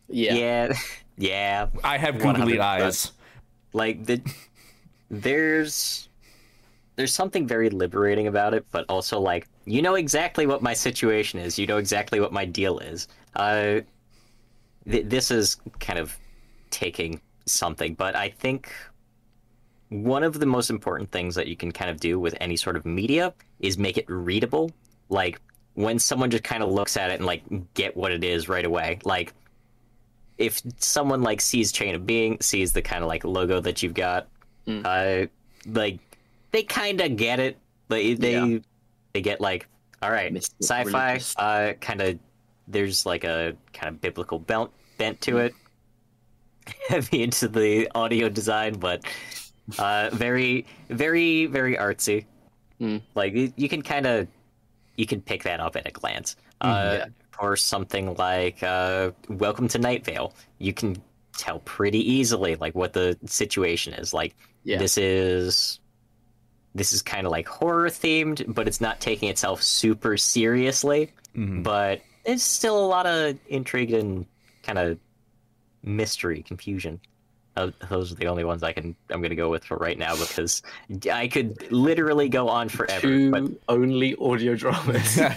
[0.08, 0.34] Yeah.
[0.34, 0.72] yeah
[1.18, 2.60] yeah I have googly 100%.
[2.60, 3.12] eyes.
[3.72, 4.20] like the
[5.12, 6.08] there's
[6.96, 11.38] there's something very liberating about it but also like you know exactly what my situation
[11.38, 13.78] is you know exactly what my deal is uh
[14.90, 16.16] th- this is kind of
[16.70, 18.72] taking something, but I think
[19.88, 22.76] one of the most important things that you can kind of do with any sort
[22.76, 24.70] of media is make it readable.
[25.08, 25.40] Like
[25.74, 27.42] when someone just kind of looks at it and like
[27.74, 28.98] get what it is right away.
[29.04, 29.34] Like
[30.38, 33.94] if someone like sees Chain of Being, sees the kind of like logo that you've
[33.94, 34.28] got,
[34.66, 34.82] Mm.
[34.84, 35.26] uh,
[35.66, 35.98] like
[36.52, 37.56] they kind of get it.
[37.88, 38.58] but they Yeah.
[39.12, 39.66] they get like,
[40.00, 41.36] all right, sci-fi, religious.
[41.36, 42.18] uh, kind of.
[42.68, 45.54] There's like a kind of biblical bent bent to it.
[46.88, 49.04] Heavy into the audio design, but
[49.78, 52.24] uh, very, very, very artsy.
[52.80, 53.02] Mm.
[53.16, 54.28] Like you, you can kind of,
[54.96, 56.36] you can pick that up at a glance.
[56.60, 57.04] Uh, Yeah.
[57.40, 61.02] Or something like uh, "Welcome to Night Vale." You can
[61.36, 64.12] tell pretty easily like what the situation is.
[64.14, 64.78] Like Yeah.
[64.78, 65.80] this is,
[66.74, 71.12] this is kind of like horror themed, but it's not taking itself super seriously.
[71.36, 71.62] Mhm.
[71.62, 74.26] But there's still a lot of intrigue and
[74.62, 74.98] kind of
[75.82, 77.00] mystery, confusion.
[77.56, 78.96] Uh, those are the only ones I can.
[79.10, 80.62] I'm going to go with for right now because
[81.12, 83.00] I could literally go on forever.
[83.02, 85.16] Two But only audio dramas.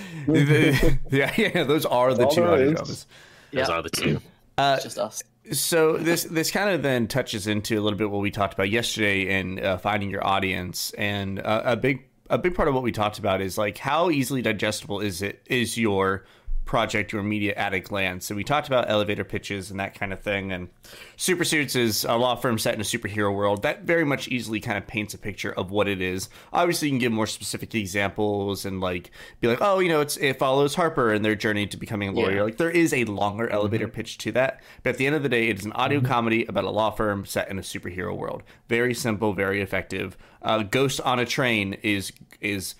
[0.26, 3.06] The- yeah, yeah, those are the All two there audio dramas.
[3.52, 3.74] those Yeah.
[3.74, 4.20] are the two.
[4.58, 5.22] Uh, it's just us.
[5.52, 8.70] So this this kind of then touches into a little bit what we talked about
[8.70, 12.82] yesterday in uh, finding your audience, and uh, a big a big part of what
[12.82, 16.24] we talked about is like how easily digestible is it is your
[16.66, 18.28] project your media at a glance.
[18.28, 20.68] And we talked about elevator pitches and that kind of thing and
[21.16, 23.62] super suits is a law firm set in a superhero world.
[23.62, 26.28] That very much easily kind of paints a picture of what it is.
[26.52, 30.16] Obviously you can give more specific examples and like be like oh you know it's
[30.16, 32.36] it follows harper and their journey to becoming a lawyer.
[32.36, 32.42] Yeah.
[32.42, 35.28] like there is a longer elevator pitch to that but at the end of the
[35.28, 38.42] day it is an audio comedy about a law firm set in a superhero world.
[38.68, 40.16] Very simple very effective.
[40.42, 42.74] Uh, ghost on a train is is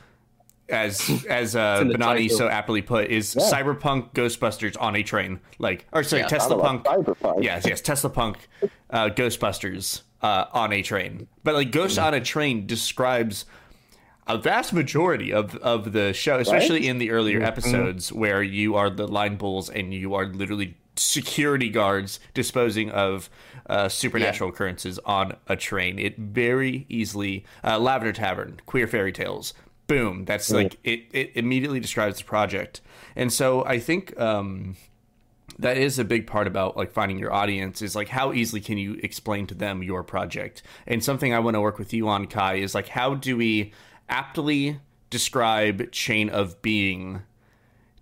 [0.68, 5.40] as as uh, Benani so aptly put is cyberpunk Ghostbusters on a train.
[5.59, 6.85] Like or sorry Yeah, Tesla Punk.
[6.85, 7.42] Cyberpunk.
[7.42, 8.48] yes yes Tesla Punk
[8.90, 11.29] uh, Ghostbusters uh, on a train.
[11.44, 13.44] But like Ghost on a train describes
[14.26, 18.90] a vast majority of, of the show, especially in the earlier episodes where you are
[18.90, 23.31] the line bulls and you are literally security guards disposing of
[23.68, 25.98] uh, supernatural occurrences on a train.
[25.98, 29.55] It very easily uh, Lavender Tavern, Queer Fairy Tales,
[29.87, 30.25] boom.
[30.25, 31.05] That's like it.
[31.12, 32.81] It immediately describes the project,
[33.14, 34.18] and so I think.
[34.20, 34.77] Um,
[35.59, 38.77] that is a big part about like finding your audience is like how easily can
[38.77, 42.27] you explain to them your project and something i want to work with you on
[42.27, 43.72] kai is like how do we
[44.11, 47.22] aptly describe chain of being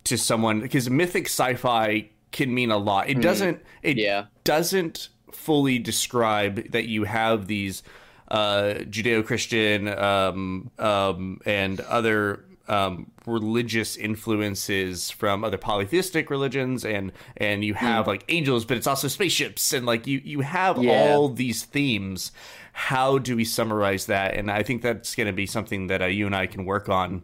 [0.03, 4.25] to someone because mythic sci-fi can mean a lot it doesn't it Yeah.
[4.43, 7.85] doesn't fully describe that you have these
[8.31, 17.75] judeo-christian um, um, and other um, religious influences from other polytheistic religions and and you
[17.75, 20.91] have like angels but it's also spaceships and like you you have Yeah.
[21.13, 22.33] all these themes.
[22.73, 24.35] How do we summarize that?
[24.35, 26.89] And i think that's going to be something that uh, you and i can work
[26.89, 27.23] on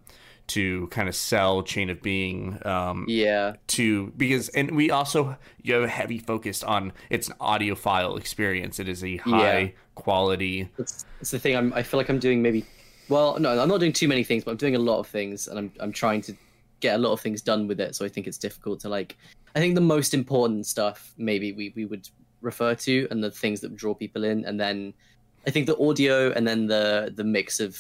[0.51, 3.55] to kind of sell chain of being um, Yeah.
[3.69, 8.89] to because and we also you know heavy focused on it's an audiophile experience it
[8.89, 9.69] is a high Yeah.
[9.95, 11.57] quality It's, it's the thing.
[11.57, 12.65] I'm, I feel like I'm doing maybe.
[13.09, 15.49] Well, no, I'm not doing too many things, but I'm doing a lot of things,
[15.49, 16.33] and I'm I'm trying to
[16.81, 17.95] get a lot of things done with it.
[17.97, 19.17] So I think it's difficult to like.
[19.55, 22.09] I think the most important stuff maybe we we would
[22.41, 24.95] refer to, and the things that draw people in, and then
[25.47, 27.71] I think the audio, and then the the mix of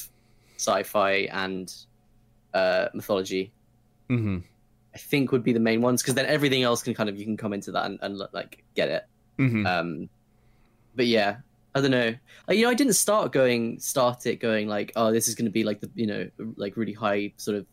[0.56, 1.72] sci-fi and
[2.54, 3.52] uh, mythology.
[4.08, 4.38] hmm
[4.92, 7.24] I think would be the main ones because then everything else can kind of you
[7.24, 9.06] can come into that and, and like get it.
[9.36, 10.08] hmm Um,
[10.96, 11.36] but yeah,
[11.74, 12.14] I don't know.
[12.48, 15.44] Like, you know, I didn't start going, start it going like, oh, this is going
[15.44, 17.66] to be like the, you know, like really high sort of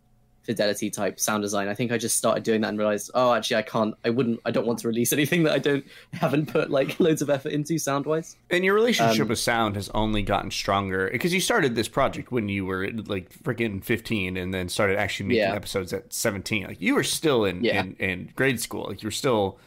[0.47, 1.67] fidelity type sound design.
[1.67, 4.39] I think I just started doing that and realized, oh, actually, I can't, I wouldn't,
[4.45, 7.51] I don't want to release anything that I don't haven't put like loads of effort
[7.51, 8.35] into sound wise.
[8.49, 12.31] and your relationship Um, with sound has only gotten stronger because you started this project
[12.31, 15.53] when you were like freaking 15 and then started actually making Yeah.
[15.55, 17.81] episodes at 17 like you were still in Yeah.
[17.83, 19.59] in, in grade school like you're still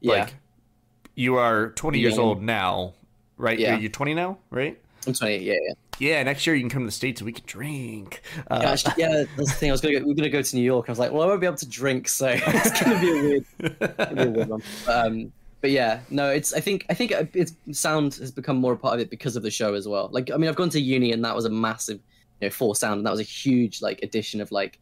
[0.00, 0.34] Yeah, like
[1.14, 2.94] you are 20 years old now
[3.36, 3.76] right Yeah.
[3.78, 5.38] you're 20 now right I'm 20.
[5.38, 5.72] Yeah, yeah.
[5.98, 8.70] yeah next year you can come to the states and we can drink uh, Yeah,
[8.70, 9.70] actually, yeah, that's the thing.
[9.70, 10.88] I was gonna go, we are gonna go to New York.
[10.88, 13.22] I was like, well, I won't be able to drink, so it's gonna be a
[13.22, 14.62] weird, be a weird one.
[14.86, 16.52] But, um, but yeah, no, it's.
[16.52, 19.44] I think I think it's sound has become more a part of it because of
[19.44, 20.08] the show as well.
[20.10, 22.00] Like, I mean, I've gone to uni, and that was a massive,
[22.40, 24.78] you know, for sound, and that was a huge like addition of like.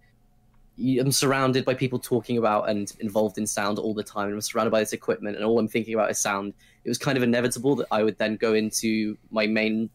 [0.79, 4.41] I'm surrounded by people talking about and involved in sound all the time, and I'm
[4.41, 6.55] surrounded by this equipment, and all I'm thinking about is sound.
[6.85, 9.91] It was kind of inevitable that I would then go into my main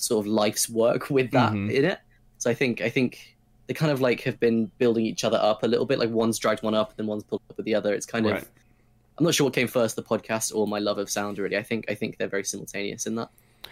[0.00, 1.72] sort of life's work with that Mhm.
[1.72, 1.98] in it.
[2.38, 3.36] So I think I think
[3.66, 5.98] they kind of like have been building each other up a little bit.
[5.98, 7.92] Like one's dragged one up, and then one's pulled up with the other.
[7.94, 8.42] It's kind Right.
[8.42, 8.48] of
[9.18, 11.38] I'm not sure what came first, the podcast or my love of sound.
[11.38, 13.28] Really, I think I think they're very simultaneous in that.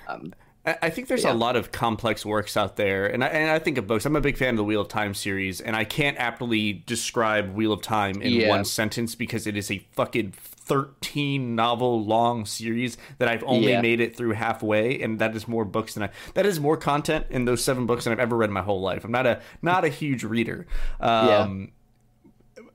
[0.07, 0.35] Um,
[0.67, 1.33] I think there's Yeah.
[1.33, 4.05] a lot of complex works out there, and I, and I think of books.
[4.05, 7.55] I'm a big fan of the Wheel of Time series, and I can't aptly describe
[7.55, 8.49] Wheel of Time in Yeah.
[8.49, 13.81] one sentence because it is a fucking 13 novel long series that I've only Yeah.
[13.81, 16.11] made it through halfway, and that is more books than I.
[16.35, 18.83] That is more content in those seven books than I've ever read in my whole
[18.83, 19.05] life.
[19.05, 20.67] I'm not a not a huge reader.
[21.01, 21.71] Um,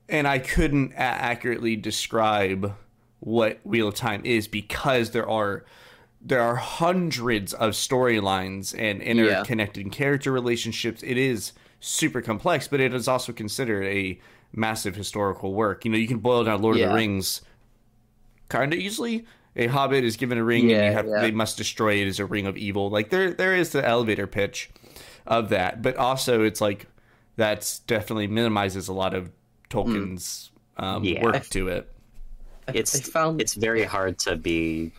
[0.08, 2.74] and I couldn't a- accurately describe
[3.20, 5.64] what Wheel of Time is because there are
[6.24, 11.02] there are hundreds of storylines and interconnected character relationships.
[11.02, 14.18] It is super complex, but it is also considered a
[14.52, 15.84] massive historical work.
[15.84, 17.42] You know, you can boil down Lord of the Rings
[18.48, 19.26] kind of easily.
[19.56, 21.20] A hobbit is given a ring, and you have yeah.
[21.20, 22.90] they must destroy it as a ring of evil.
[22.90, 24.70] Like there, there is the elevator pitch
[25.26, 26.86] of that, but also it's like
[27.36, 29.30] that's definitely minimizes a lot of
[29.70, 31.22] Tolkien's um, Yeah.
[31.22, 31.92] work to it.
[32.68, 34.90] it's I found it's very hard to be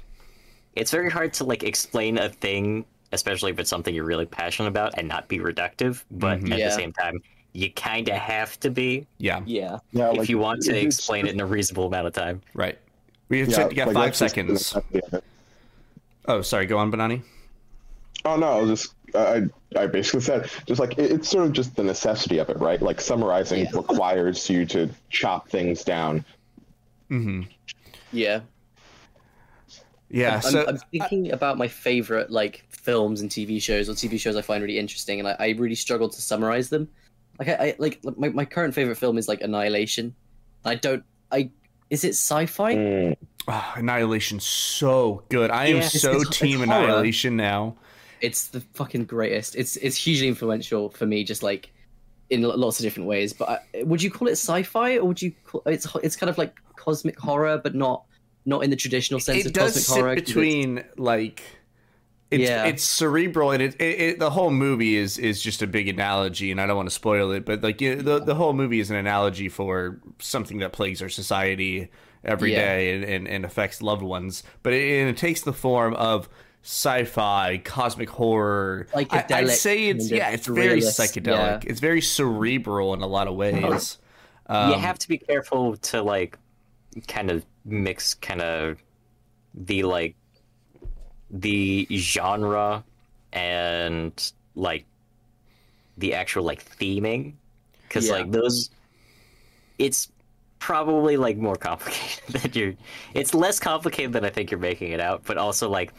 [0.75, 4.67] it's very hard to like explain a thing especially if it's something you're really passionate
[4.67, 6.53] about and not be reductive but mm-hmm.
[6.53, 6.65] at Yeah.
[6.69, 7.21] the same time
[7.53, 10.85] you kind of have to be Yeah, yeah, Yeah, if like, you want to it's-
[10.97, 12.77] explain it in a reasonable amount of time right.
[13.29, 14.49] We have yeah, you got like, five that's just seconds.
[14.51, 15.23] necessity of it.
[16.27, 16.67] Oh, sorry.
[16.67, 17.23] Go on, Banani.
[18.23, 19.43] Oh no, I was just I
[19.75, 22.79] I basically said just like it, it's sort of just the necessity of it, right?
[22.81, 23.71] Like summarizing Yeah.
[23.77, 26.23] requires you to chop things down.
[27.09, 27.43] Mm-hmm.
[28.11, 28.41] yeah.
[30.09, 30.35] Yeah.
[30.35, 34.35] I'm, so I'm thinking about my favorite like films and TV shows or TV shows
[34.35, 36.87] I find really interesting, and I, I really struggle to summarize them.
[37.39, 40.15] Like I, I like my, my current favorite film is like Annihilation.
[40.63, 41.03] I don't.
[41.31, 41.49] I
[41.89, 42.75] is it sci-fi?
[42.75, 43.15] Mm.
[43.47, 45.51] oh, Annihilation's so good.
[45.51, 46.83] I am Yeah, it's- so it's- it's team horror.
[46.83, 47.75] Annihilation now.
[48.21, 49.55] It's the fucking greatest.
[49.55, 51.71] It's it's hugely influential for me, just like
[52.29, 53.33] in lots of different ways.
[53.33, 55.33] But I, would you call it sci-fi, or would you?
[55.45, 58.05] Call, it's it's kind of like cosmic horror, but not
[58.45, 60.15] not in the traditional sense It of does cosmic sit horror.
[60.15, 61.43] between like.
[62.31, 62.65] It's, Yeah.
[62.65, 66.49] it's cerebral and it, it, it the whole movie is is just a big analogy
[66.51, 68.89] and I don't want to spoil it but like you the the whole movie is
[68.89, 71.89] an analogy for something that plagues our society
[72.23, 72.65] every Yeah.
[72.65, 76.27] day and, and, and affects loved ones but it, it takes the form of
[76.63, 81.69] sci-fi cosmic horror I, I'd say it's yeah it's very psychedelic yeah.
[81.69, 83.99] it's very cerebral in a lot of ways
[84.47, 86.39] um, you have to be careful to like
[87.07, 88.77] kind of mix kind of
[89.53, 90.15] the like
[91.31, 92.83] the genre
[93.33, 94.85] and like
[95.97, 97.33] the actual like theming.
[97.87, 98.13] Because Yeah.
[98.13, 98.69] like those
[99.77, 100.09] it's
[100.59, 102.73] probably like more complicated than you're
[103.13, 105.93] it's less complicated than i think you're making it out but also like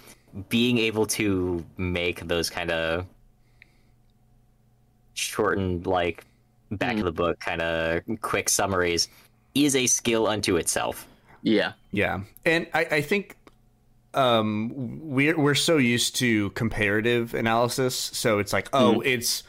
[0.48, 3.06] being able to make those kind of
[5.14, 6.24] shortened like
[6.72, 6.98] back hmm.
[6.98, 9.08] of the book kind of quick summaries
[9.54, 11.06] is a skill unto itself
[11.42, 13.36] yeah, Yeah, and I, I think
[14.14, 19.42] um, we're we're so used to comparative analysis, so it's like, oh, it's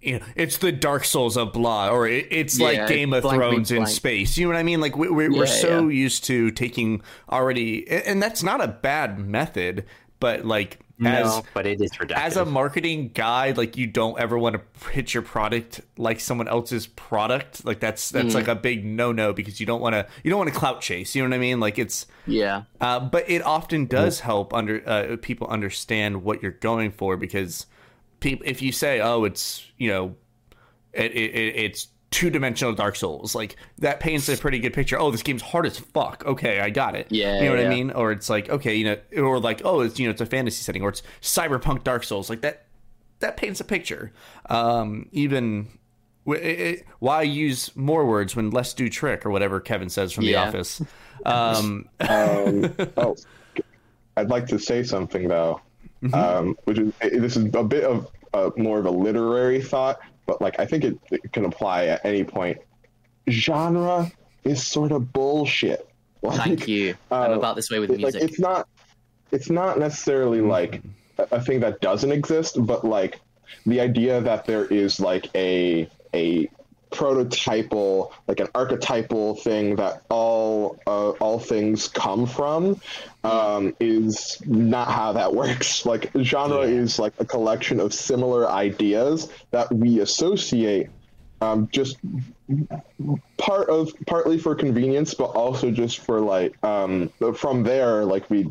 [0.00, 3.22] you know, it's the Dark Souls of blah, or it, it's Yeah, like Game of
[3.22, 4.36] Thrones in space.
[4.38, 4.80] You know what I mean?
[4.80, 6.02] Like we, we're we're Yeah, so yeah.
[6.02, 9.84] used to taking already, and that's not a bad method,
[10.18, 14.38] but like as no but it is as a marketing guy, like you don't ever
[14.38, 14.60] want to
[14.90, 17.64] pitch your product like someone else's product.
[17.64, 20.38] Like that's that's like a big no no because you don't want to you don't
[20.38, 21.14] want to clout chase.
[21.14, 21.60] You know what I mean?
[21.60, 26.52] Like it's yeah, uh, but it often does help under uh, people understand what you're
[26.52, 27.66] going for because
[28.20, 30.14] people if you say oh it's you know
[30.92, 34.98] it, it- it's two dimensional Dark Souls like that paints a pretty good picture.
[34.98, 36.24] Oh, this game's hard as fuck.
[36.26, 37.06] Okay, I got it.
[37.10, 37.90] Yeah, you know what I mean.
[37.90, 40.62] Or it's like okay, you know, or like oh, it's you know it's a fantasy
[40.62, 42.66] setting or it's cyberpunk Dark Souls like that.
[43.20, 44.12] That paints a picture.
[44.48, 45.68] Um, even
[46.26, 50.24] it, it, why use more words when less do trick or whatever Kevin says from
[50.24, 50.42] Yeah.
[50.42, 50.82] The Office.
[51.26, 53.14] Um, Um, oh,
[54.16, 55.60] I'd like to say something though,
[56.14, 60.40] um, which is this is a bit of uh, more of a literary thought, but
[60.40, 62.58] like I think it, it can apply at any point.
[63.28, 64.10] Genre
[64.44, 65.86] is sort of bullshit.
[66.22, 66.96] Like, thank you.
[67.10, 68.22] I'm uh, about this way with it- like music.
[68.30, 68.68] it's not
[69.32, 70.82] it's not necessarily like
[71.16, 73.20] a thing that doesn't exist but like
[73.64, 76.46] the idea that there is like a a
[76.90, 82.80] prototypal like an archetypal thing that all uh, all things come from
[83.24, 85.86] um, is not how that works.
[85.86, 90.88] Like genre is like a collection of similar ideas that we associate
[91.40, 91.96] um, just
[93.38, 98.50] part of partly for convenience, but also just for like um, from there, like we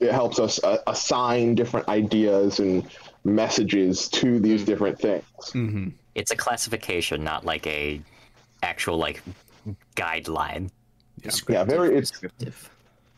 [0.00, 2.88] it helps us uh, assign different ideas and
[3.24, 5.24] messages to these different things.
[6.14, 8.00] It's a classification not like a
[8.62, 9.22] actual like
[9.96, 10.70] guideline
[11.48, 11.96] Yeah, very.
[11.96, 12.70] It's Descriptive.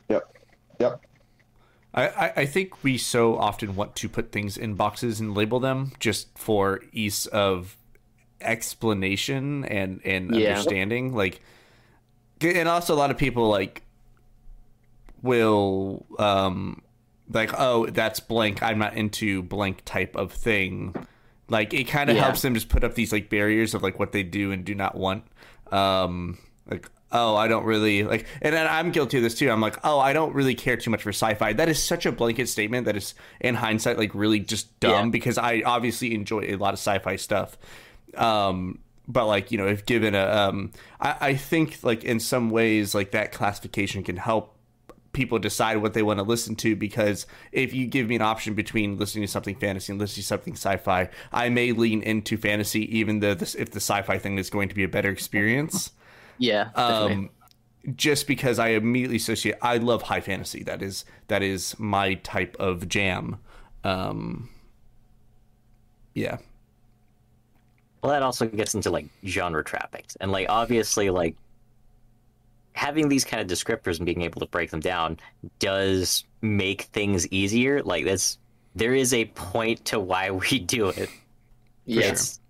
[0.09, 0.37] yep,
[0.79, 1.01] yep.
[1.95, 5.61] I, I, I think we so often want to put things in boxes and label
[5.61, 7.77] them just for ease of
[8.41, 10.51] explanation and and Yeah.
[10.51, 11.15] understanding.
[11.15, 11.41] Like,
[12.41, 13.83] and also a lot of people like
[15.23, 16.83] will um
[17.31, 18.63] like oh that's blank.
[18.63, 20.95] I'm not into blank type of thing.
[21.53, 22.25] Like it kind of Yeah.
[22.25, 24.75] helps them just put up these like barriers of like what they do and do
[24.75, 25.23] not want.
[25.71, 26.39] Um,
[26.71, 29.51] like oh I don't really like, and I'm guilty of this too.
[29.51, 31.53] I'm like oh I don't really care too much for sci-fi.
[31.53, 35.11] That is such a blanket statement that is in hindsight like really just dumb Yeah.
[35.11, 37.57] because I obviously enjoy a lot of sci-fi stuff.
[38.17, 38.79] Um,
[39.09, 42.95] but like you know if given a um, I, I think like in some ways
[42.95, 44.57] like that classification can help
[45.13, 48.55] people decide what they want to listen to because if you give me an option
[48.55, 52.97] between listening to something fantasy and listening to something sci-fi, I may lean into fantasy
[52.99, 55.93] even though this, if the sci-fi thing is going to be a better experience.
[56.39, 56.71] Yeah.
[56.75, 57.31] Um,
[57.97, 60.63] just because I immediately associate, I love high fantasy.
[60.65, 63.39] That is that is my type of jam.
[63.85, 64.51] Um,
[66.15, 66.39] yeah,
[68.03, 71.37] Well, that also gets into like genre trappings, and like obviously, like
[72.75, 75.19] having these kind of descriptors and being able to break them down
[75.59, 77.83] does make things easier.
[77.83, 78.39] Like that's
[78.75, 81.09] there is a point to why we do it.
[81.85, 82.01] yeah.
[82.01, 82.41] It's-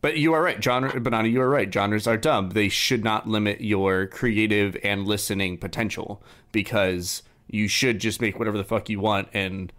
[0.00, 1.28] But you are right, genre banana.
[1.28, 1.72] You are right.
[1.72, 2.50] Genres are dumb.
[2.50, 6.22] They should not limit your creative and listening potential
[6.52, 9.72] because you should just make whatever the fuck you want and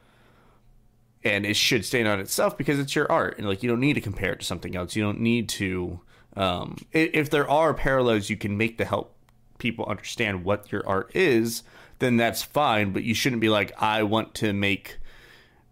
[1.24, 3.94] and it should stand on itself because it's your art and like you don't need
[3.94, 4.96] to compare it to something else.
[4.96, 6.00] You don't need to.
[6.38, 9.15] Um, if there are parallels you can make to help
[9.58, 11.64] people understand what your art is,
[12.00, 12.92] then that's fine.
[12.92, 14.98] But you shouldn't be like, I want to make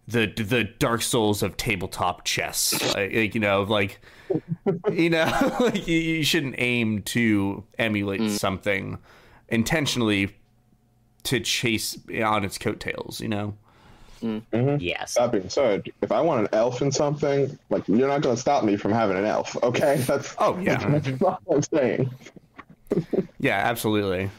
[0.06, 2.74] the the Dark Souls of tabletop chess.
[2.94, 4.00] Like, like, you know, like
[4.92, 8.30] you know, like you, you shouldn't aim to emulate mm.
[8.30, 8.98] something
[9.48, 10.34] intentionally
[11.24, 13.20] to chase on its coattails.
[13.20, 13.54] You know.
[14.22, 14.42] Mm.
[14.52, 14.76] Mm-hmm.
[14.80, 15.14] yes.
[15.14, 18.40] That being said, if I want an elf in something, like you're not going to
[18.40, 19.56] stop me from having an elf.
[19.62, 22.10] Okay, that's Oh yeah, that's all I'm saying.
[23.38, 24.30] yeah, absolutely.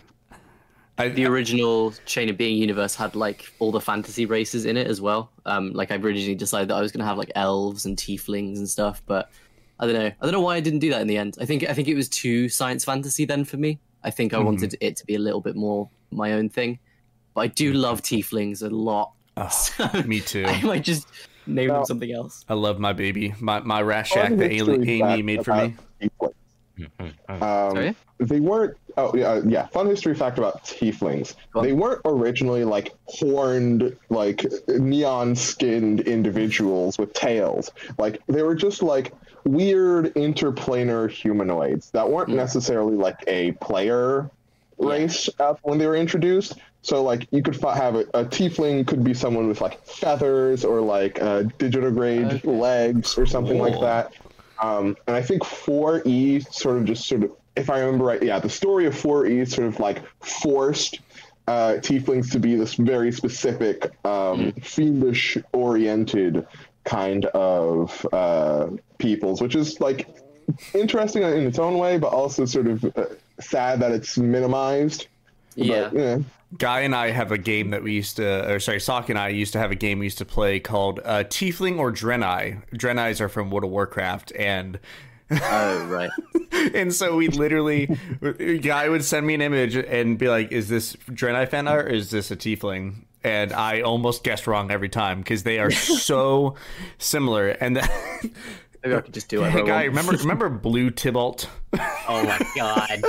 [0.97, 4.87] I, the original Chain of Being universe had like all the fantasy races in it
[4.87, 5.29] as well.
[5.45, 8.69] Um, like I originally decided that I was gonna have like elves and tieflings and
[8.69, 9.29] stuff, but
[9.79, 10.05] I don't know.
[10.07, 11.37] I don't know why I didn't do that in the end.
[11.41, 13.77] I think I think it was too science fantasy then for me.
[14.03, 16.79] I think I wanted it to be a little bit more my own thing.
[17.33, 19.11] But I do love tieflings a lot.
[19.51, 20.45] So me too.
[20.47, 21.07] I might just
[21.45, 22.45] name Well- them something else.
[22.47, 25.75] I love my baby, my my Rashak Fun that history Amy, Amy made for me.
[26.01, 26.31] tieflings.
[27.29, 28.77] Um, they weren't.
[28.97, 29.67] Oh yeah, uh, yeah.
[29.67, 37.13] Fun history fact about tieflings: Go they weren't originally like horned, like neon-skinned individuals with
[37.13, 37.71] tails.
[37.97, 39.13] Like they were just like
[39.43, 42.37] weird interplanar humanoids that weren't Hmm.
[42.37, 44.29] necessarily like a player
[44.77, 46.53] race uh, when they were introduced.
[46.81, 50.63] So like you could fi- have a, a tiefling could be someone with like feathers
[50.63, 54.13] or like uh, digitigrade legs or something like that.
[54.61, 58.39] Um, and I think 4E sort of just sort of, if I remember right, yeah,
[58.39, 60.99] the story of 4E sort of like forced
[61.47, 66.47] uh, tieflings to be this very specific, um, fiendish oriented
[66.83, 70.07] kind of uh, peoples, which is like
[70.73, 73.05] interesting in its own way, but also sort of uh,
[73.39, 75.07] sad that it's minimized.
[75.55, 75.89] Yeah.
[75.91, 76.17] But, yeah.
[76.57, 79.29] Guy and I have a game that we used to, or sorry, Sock and I
[79.29, 82.61] used to have a game we used to play called uh, Tiefling or Draenei.
[82.73, 84.79] Draenei's are from World of Warcraft, and
[85.31, 86.11] Oh right.
[86.73, 87.87] and so we literally,
[88.61, 91.87] Guy would send me an image and be like, "Is this Draenei fan art?
[91.87, 95.71] Or is this a Tiefling?" And I almost guessed wrong every time because they are
[95.71, 96.55] so
[96.99, 97.49] similar.
[97.49, 97.89] And then,
[98.85, 99.59] Maybe I could just do whatever.
[99.59, 101.47] hey, Guy, remember remember Blue Tibalt?
[102.07, 103.01] Oh my god.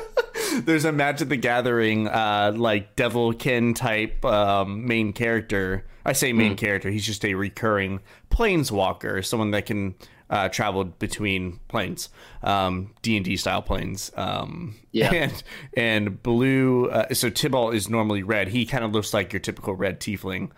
[0.64, 5.85] there's a Magic the Gathering uh like devilkin type um main character.
[6.05, 6.57] I say main Hmm.
[6.57, 8.01] character, he's just a recurring
[8.31, 9.95] planeswalker, someone that can
[10.31, 12.09] uh travel between planes.
[12.43, 14.11] Um D&D style planes.
[14.16, 15.12] Um Yeah.
[15.12, 15.43] and
[15.77, 18.49] and blue uh, so Tibalt is normally red.
[18.49, 20.51] He kind of looks like your typical red tiefling.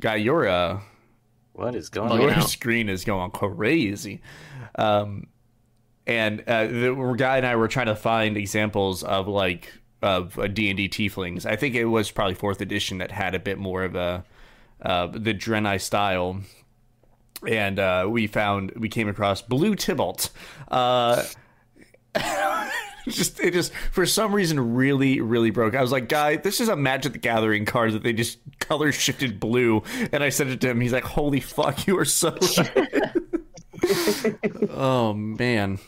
[0.00, 0.80] Guy, You're uh
[1.52, 2.38] What is going your on?
[2.38, 2.48] out.
[2.48, 4.20] screen is going crazy.
[4.76, 5.26] Um,
[6.06, 10.48] and uh, the guy and I were trying to find examples of like of uh,
[10.48, 11.46] D and D tieflings.
[11.46, 14.24] I think it was probably fourth edition that had a bit more of a
[14.80, 16.40] uh, the Draenei style.
[17.46, 20.30] And uh, we found we came across Blue Tibalt.
[23.08, 25.74] Just it just for some reason really really broke.
[25.74, 28.92] I was like, guy, this is a Magic the Gathering card that they just color
[28.92, 29.82] shifted blue,
[30.12, 30.80] and I sent it to him.
[30.80, 32.36] He's like, holy fuck, you are so.
[34.70, 35.78] oh man.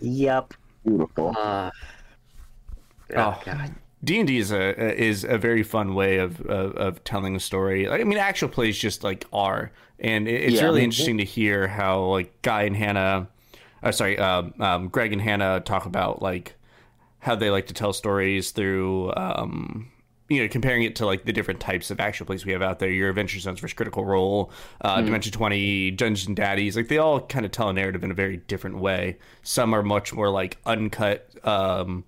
[0.00, 0.54] Yep.
[0.84, 1.34] Beautiful.
[1.38, 1.70] Uh,
[3.14, 3.38] Oh.
[3.44, 3.74] God.
[4.02, 7.40] D and D is a is a very fun way of, of, of telling a
[7.40, 7.86] story.
[7.88, 9.70] I mean, actual plays just like are,
[10.00, 10.64] and it, it's Yeah.
[10.64, 13.28] really interesting to hear how like Guy and Hannah,
[13.82, 16.54] uh, sorry, um, um, Greg and Hannah talk about like
[17.22, 19.88] how they like to tell stories through, um,
[20.28, 22.80] you know, comparing it to like the different types of actual plays we have out
[22.80, 22.90] there.
[22.90, 24.50] Your Adventure Zones versus Critical Role,
[24.80, 28.14] uh, Dimension Twenty, Dungeon Daddies, like they all kind of tell a narrative in a
[28.14, 29.18] very different way.
[29.42, 31.28] Some are much more like uncut.
[31.46, 32.04] Um,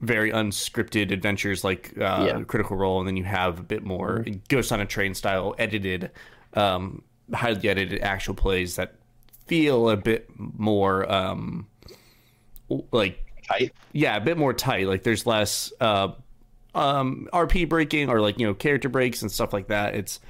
[0.00, 2.42] very unscripted adventures like uh, Yeah.
[2.42, 6.10] Critical Role, and then you have a bit more Ghost on a Train style edited,
[6.54, 8.96] um, highly edited actual plays that
[9.46, 11.68] feel a bit more um,
[12.90, 13.72] like Tight.
[13.92, 14.86] yeah, a bit more tight.
[14.86, 16.12] Like there's less uh,
[16.74, 19.94] um, RP breaking or like you know character breaks and stuff like that.
[19.94, 20.20] It's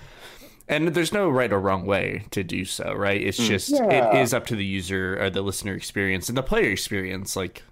[0.69, 3.21] and there's no right or wrong way to do so, right?
[3.21, 4.17] It's just it Yeah.
[4.21, 7.37] is up to the user or the listener experience and the player experience.
[7.37, 7.63] Like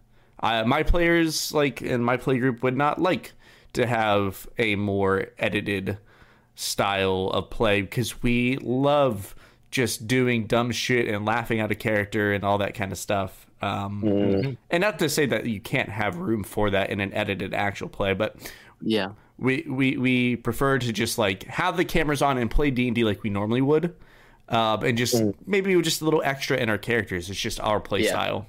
[0.40, 3.32] I, my players, like in my play group, would not like
[3.72, 5.98] to have a more edited
[6.56, 9.34] style of play because we love
[9.70, 13.46] just doing dumb shit and laughing at a character and all that kind of stuff.
[13.62, 17.52] Um, And not to say that you can't have room for that in an edited
[17.54, 18.36] actual play, but
[18.80, 19.10] Yeah.
[19.38, 22.94] we we we prefer to just like have the cameras on and play D and
[22.94, 23.94] D like we normally would,
[24.48, 27.28] uh, and just maybe with just a little extra in our characters.
[27.28, 28.10] It's just our play Yeah.
[28.10, 28.46] style.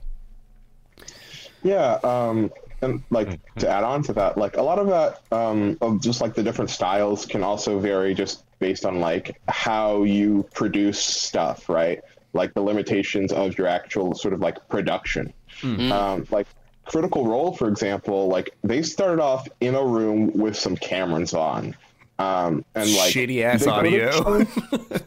[1.63, 2.51] Yeah, um,
[2.81, 6.21] and like to add on to that, like a lot of that um, of just
[6.21, 11.69] like the different styles can also vary just based on like how you produce stuff,
[11.69, 12.01] right?
[12.33, 15.33] Like the limitations of your actual sort of like production.
[15.63, 16.47] Um, like
[16.85, 21.75] Critical Role, for example, like they started off in a room with some cameras on.
[22.19, 24.47] Um, and like Shitty ass they go to audio.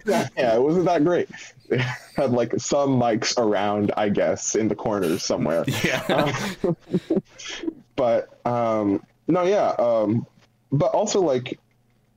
[0.07, 1.29] yeah, yeah, it wasn't that great.
[1.69, 1.79] They
[2.17, 5.65] had like some mics around, I guess, in the corners somewhere.
[5.83, 6.35] yeah.
[7.97, 10.27] but um no yeah um
[10.73, 11.59] but also like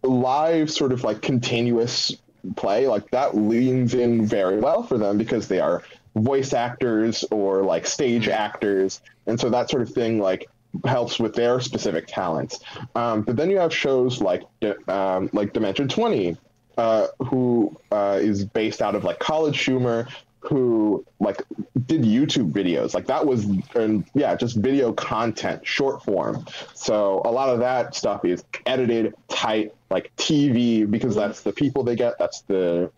[0.04, 2.16] live sort of like continuous
[2.56, 5.84] play like that leans in very well for them because they are
[6.16, 9.02] voice actors or like stage actors.
[9.26, 10.50] And so that sort of thing like
[10.86, 12.60] helps with their specific talents.
[12.96, 14.44] Um, but then you have shows like
[14.88, 16.38] um, like dimension 20
[16.78, 20.08] uh, who uh, is based out of like college humor
[20.48, 21.42] who like
[21.86, 22.94] did youtube videos.
[22.94, 23.46] Like that was
[23.76, 26.46] and yeah just video content short form.
[26.74, 31.84] So a lot of that stuff is edited tight like tv because that's the people
[31.84, 32.92] they get that's the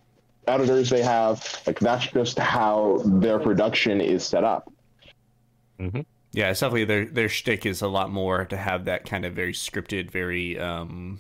[0.47, 1.61] editors they have.
[1.65, 4.71] Like that's just how their production is set up.
[6.31, 9.33] Yeah, it's definitely their their shtick is a lot more to have that kind of
[9.33, 11.19] very scripted, very um,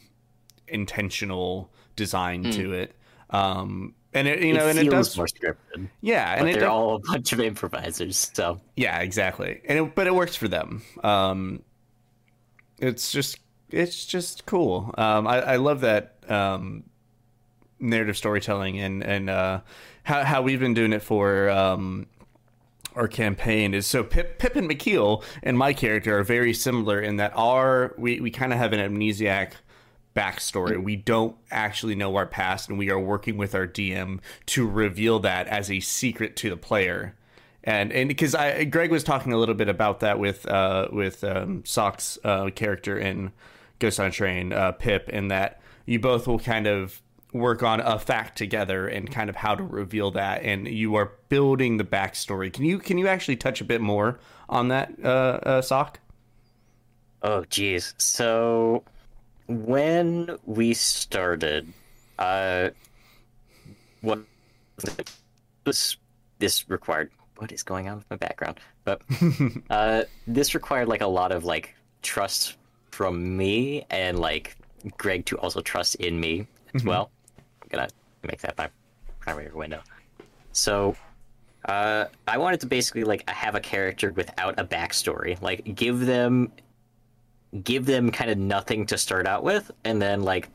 [0.67, 2.93] intentional design to it.
[3.29, 6.69] Um, and it, you know, it and it does, more scripted, yeah, and they're does-
[6.69, 8.31] all a bunch of improvisers.
[8.33, 9.61] So Yeah, exactly.
[9.65, 10.81] And it, but it works for them.
[11.03, 11.63] Um,
[12.79, 13.39] it's just
[13.69, 14.93] it's just cool.
[14.97, 16.83] Um, I, I love that um,
[17.79, 19.61] narrative storytelling and and uh,
[20.03, 22.07] how how we've been doing it for um,
[22.95, 27.17] our campaign is so Pip, Pip and McKeel and my character are very similar in
[27.17, 29.53] that our we, we kind of have an amnesiac
[30.15, 30.81] backstory.
[30.81, 35.19] We don't actually know our past, and we are working with our DM to reveal
[35.19, 37.15] that as a secret to the player.
[37.63, 41.23] And and because I Greg was talking a little bit about that with uh with
[41.23, 43.31] um, Sock's uh, character in
[43.79, 47.01] Ghost on Train, uh, Pip, and that you both will kind of
[47.31, 51.11] work on a fact together and kind of how to reveal that, and you are
[51.29, 52.51] building the backstory.
[52.51, 55.99] Can you can you actually touch a bit more on that, uh, uh Sock?
[57.21, 57.93] Oh, geez.
[57.97, 58.83] So
[59.49, 61.73] when we started,
[62.19, 62.69] uh,
[64.01, 64.19] what
[65.65, 65.97] this
[66.37, 67.11] this required?
[67.37, 68.59] What is going on with my background?
[68.83, 69.01] But
[69.69, 72.57] uh, this required like a lot of like trust
[72.91, 74.55] from me and like
[74.97, 76.45] Greg to also trust in me
[76.75, 77.09] as well.
[77.63, 77.87] I'm gonna
[78.23, 78.69] make that my
[79.19, 79.81] primary window.
[80.51, 80.95] So
[81.65, 86.51] uh, I wanted to basically like have a character without a backstory, like give them
[87.63, 90.49] give them kind of nothing to start out with, and then like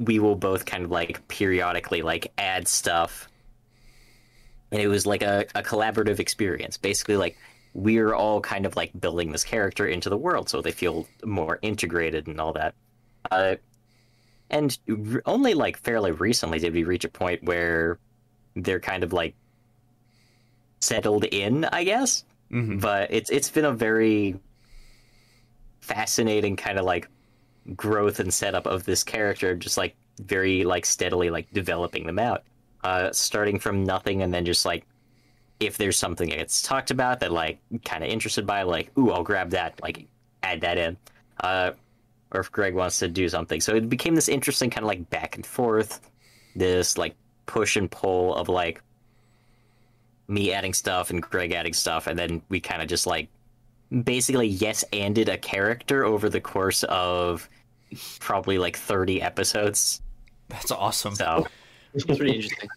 [0.00, 3.28] we will both kind of like periodically like add stuff.
[4.70, 6.76] And it was like a, a collaborative experience.
[6.76, 7.36] Basically, like
[7.74, 11.58] we're all kind of like building this character into the world so they feel more
[11.62, 12.74] integrated and all that.
[13.30, 13.56] Uh,
[14.50, 14.78] and
[15.26, 17.98] only like fairly recently did we reach a point where
[18.56, 19.34] they're kind of like
[20.80, 22.24] settled in, I guess.
[22.50, 22.80] Mhm.
[22.80, 24.38] But it's it's been a very
[25.88, 27.08] fascinating kind of like
[27.74, 32.44] growth and setup of this character, just like very like steadily like developing them out.
[32.84, 34.86] Uh, starting from nothing and then just like
[35.58, 39.10] if there's something that gets talked about that like kind of interested by, like, ooh,
[39.10, 40.06] I'll grab that, like
[40.42, 40.96] add that in.
[41.40, 41.72] Uh,
[42.32, 43.60] or if Greg wants to do something.
[43.60, 46.00] So it became this interesting kind of like back and forth,
[46.54, 47.14] this like
[47.46, 48.82] push and pull of like
[50.28, 53.28] me adding stuff and Greg adding stuff, and then we kind of just like
[54.04, 57.48] basically yes anded a character over the course of
[58.20, 60.00] probably like 30 episodes.
[60.48, 61.14] That's awesome.
[61.14, 61.46] So
[61.94, 62.68] It's pretty interesting.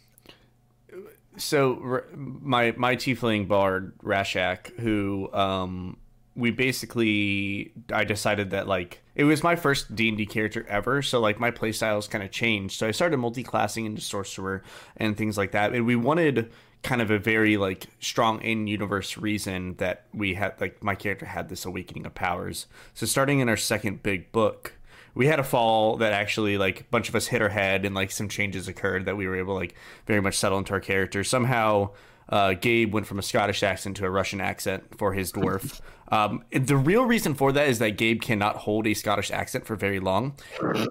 [1.37, 5.97] so r- my my tiefling bard Rashak, who um
[6.35, 11.01] we basically I decided that like it was my first D and D character ever,
[11.01, 12.77] so like my playstyles kind of changed.
[12.77, 14.63] So I started multi-classing into sorcerer
[14.97, 16.51] and things like that, and we wanted
[16.83, 21.25] kind of a very like strong in universe reason that we had like my character
[21.25, 22.67] had this awakening of powers.
[22.93, 24.73] So starting in our second big book,
[25.13, 27.93] we had a fall that actually like a bunch of us hit our head and
[27.93, 29.75] like some changes occurred that we were able to like
[30.07, 31.23] very much settle into our character.
[31.23, 31.91] Somehow
[32.29, 35.79] uh, gabe went from a scottish accent to a russian accent for his dwarf.
[36.11, 39.77] Um, the real reason for that is that gabe cannot hold a scottish accent for
[39.77, 40.35] very long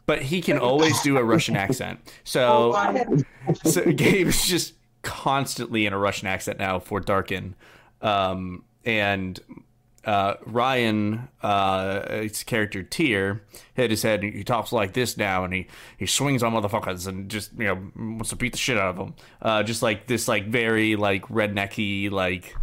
[0.06, 2.00] but he can always do a russian accent.
[2.24, 2.72] So
[3.64, 4.72] so gabe is just
[5.02, 7.54] constantly in a russian accent now for darkin
[8.02, 9.40] um, and
[10.04, 13.42] uh, Ryan, uh, his character Tier,
[13.74, 15.66] hit his head he talks like this now, and he,
[15.98, 18.96] he swings on motherfuckers and just you know wants to beat the shit out of
[18.96, 19.14] them.
[19.42, 22.56] Uh, just like this, like very like rednecky, like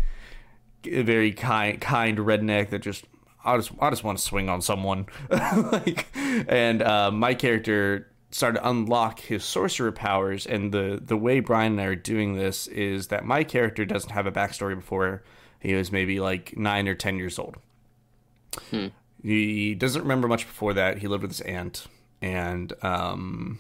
[0.83, 3.05] very kind kind redneck that just
[3.45, 8.59] I just I just want to swing on someone, like, and uh, my character started
[8.59, 12.67] to unlock his sorcerer powers, and the the way Brian and I are doing this
[12.67, 15.23] is that my character doesn't have a backstory before
[15.59, 17.57] he was maybe like nine or ten years old.
[19.23, 20.99] He doesn't remember much before that.
[20.99, 21.87] He lived with his aunt,
[22.21, 23.59] and um,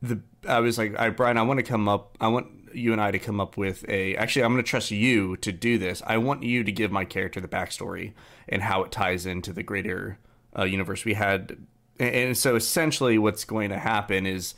[0.00, 2.16] the I was like, "I Brian, I want to come up.
[2.22, 4.16] I want you and I to come up with a.
[4.16, 6.02] Actually, I'm going to trust you to do this.
[6.06, 8.14] I want you to give my character the backstory
[8.48, 10.18] and how it ties into the greater
[10.58, 11.04] uh, universe.
[11.04, 11.56] We had,
[11.98, 14.54] and- and so essentially, what's going to happen is."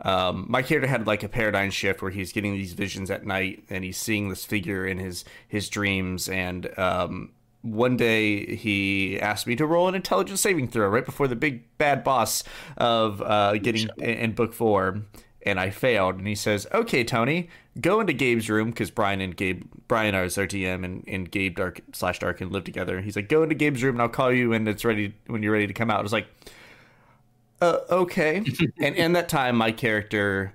[0.00, 3.64] Um, my character had like a paradigm shift where he's getting these visions at night
[3.70, 6.28] and he's seeing this figure in his his dreams.
[6.28, 7.30] And um,
[7.62, 11.62] one day he asked me to roll an intelligence saving throw right before the big
[11.78, 12.42] bad boss
[12.76, 15.00] of uh, getting in, in book four.
[15.46, 16.16] And I failed.
[16.16, 17.48] And he says okay Tony
[17.80, 21.56] go into Gabe's room because Brian and Gabe Brian are his RTM and, and Gabe
[21.56, 23.00] Dark slash Darkin live together.
[23.00, 25.52] He's like go into Gabe's room and I'll call you when it's ready when you're
[25.52, 26.00] ready to come out.
[26.00, 26.26] I was like
[27.60, 28.44] uh, okay.
[28.80, 30.54] and in that time, my character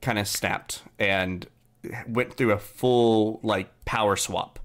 [0.00, 1.46] kind of snapped and
[2.06, 4.58] went through a full like power swap.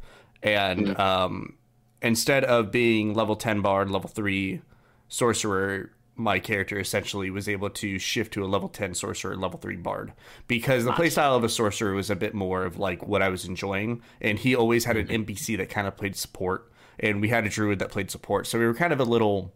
[0.43, 1.57] And um,
[2.01, 4.61] instead of being level 10 bard, level 3
[5.07, 9.75] sorcerer, my character essentially was able to shift to a level 10 sorcerer level 3
[9.77, 10.13] bard
[10.47, 13.45] because the playstyle of a sorcerer was a bit more of like what I was
[13.45, 14.01] enjoying.
[14.21, 16.71] And he always had an NPC that kind of played support.
[16.99, 18.47] And we had a druid that played support.
[18.47, 19.53] So we were kind of a little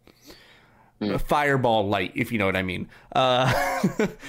[1.02, 2.90] a fireball light, if you know what I mean.
[3.14, 3.52] Uh,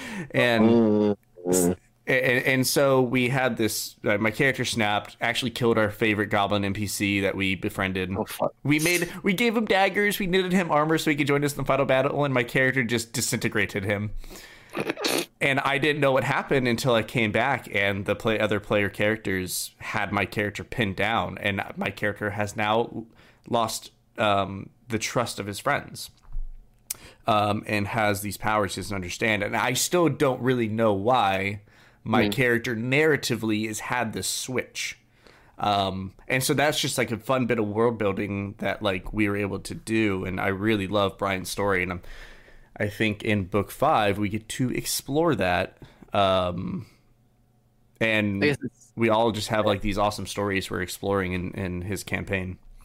[0.33, 1.17] and,
[2.07, 3.97] and and so we had this.
[4.05, 5.17] Uh, my character snapped.
[5.21, 8.15] Actually, killed our favorite goblin NPC that we befriended.
[8.63, 10.19] we made we gave him daggers.
[10.19, 12.25] We knitted him armor so he could join us in the final battle.
[12.25, 14.11] And my character just disintegrated him.
[15.41, 18.89] And I didn't know what happened until I came back, and the play other player
[18.89, 23.05] characters had my character pinned down, and my character has now
[23.49, 26.11] lost um, the trust of his friends
[27.27, 29.43] um, and has these powers he doesn't understand.
[29.43, 31.61] And I still don't really know why
[32.03, 34.99] my character narratively has had this switch.
[35.59, 39.29] Um, and so that's just like a fun bit of world building that like we
[39.29, 40.25] were able to do.
[40.25, 41.83] And I really love Brian's story.
[41.83, 42.03] And I'm,
[42.79, 45.77] I think in book five, we get to explore that.
[46.15, 46.87] Um,
[48.01, 51.51] and I guess it's, we all just have like these awesome stories we're exploring in,
[51.53, 52.59] in his campaign.
[52.81, 52.85] I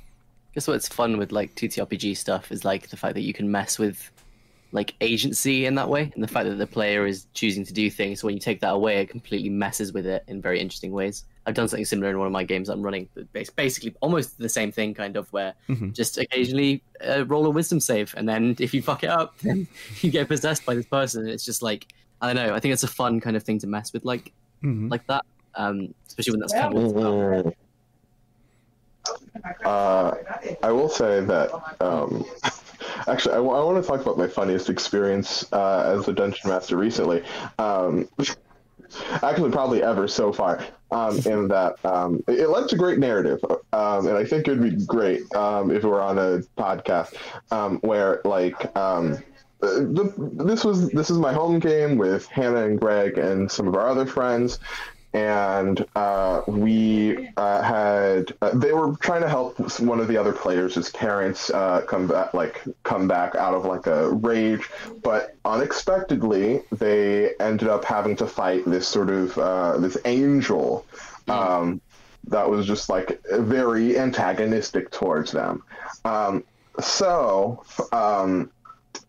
[0.56, 3.80] guess what's fun with like TTRPG stuff is like the fact that you can mess
[3.80, 4.12] with
[4.72, 7.90] like agency in that way, and the fact that the player is choosing to do
[7.90, 8.24] things.
[8.24, 11.24] When you take that away, it completely messes with it in very interesting ways.
[11.46, 14.50] I've done something similar in one of my games I'm running, but basically almost the
[14.50, 15.54] same thing, kind of where
[15.92, 19.68] just occasionally uh, roll a wisdom save, and then if you fuck it up, then
[20.02, 21.28] you get possessed by this person.
[21.28, 21.88] It's just like
[22.22, 22.56] I don't know.
[22.56, 24.32] I think it's a fun kind of thing to mess with, like
[24.90, 25.24] like that,
[25.56, 27.56] um, especially when that's covered.
[29.64, 30.16] Uh,
[30.64, 31.52] I will say that.
[31.80, 32.26] Um,
[33.08, 37.24] actually, I, want to talk about my funniest experience uh, as a dungeon master recently.
[37.60, 38.10] Um,
[39.24, 40.66] actually, probably ever so far.
[40.92, 43.44] Um, in that um, it, it led to great narrative,
[43.74, 47.16] um, and I think it would be great um, if it were on a podcast
[47.52, 48.76] um, where like.
[48.78, 49.18] Um,
[49.62, 50.14] the,
[50.46, 53.88] this was this is my home game with Hannah and Greg and some of our
[53.88, 54.60] other friends,
[55.16, 60.34] and uh, we uh, had uh, they were trying to help one of the other
[60.34, 64.70] players' his parents uh, come back like come back out of like a rage,
[65.04, 70.86] but unexpectedly they ended up having to fight this sort of uh, this angel.
[71.30, 71.82] Um,
[72.28, 75.64] that was just like very antagonistic towards them.
[76.04, 76.44] Um,
[76.80, 77.64] so,
[77.94, 78.52] um,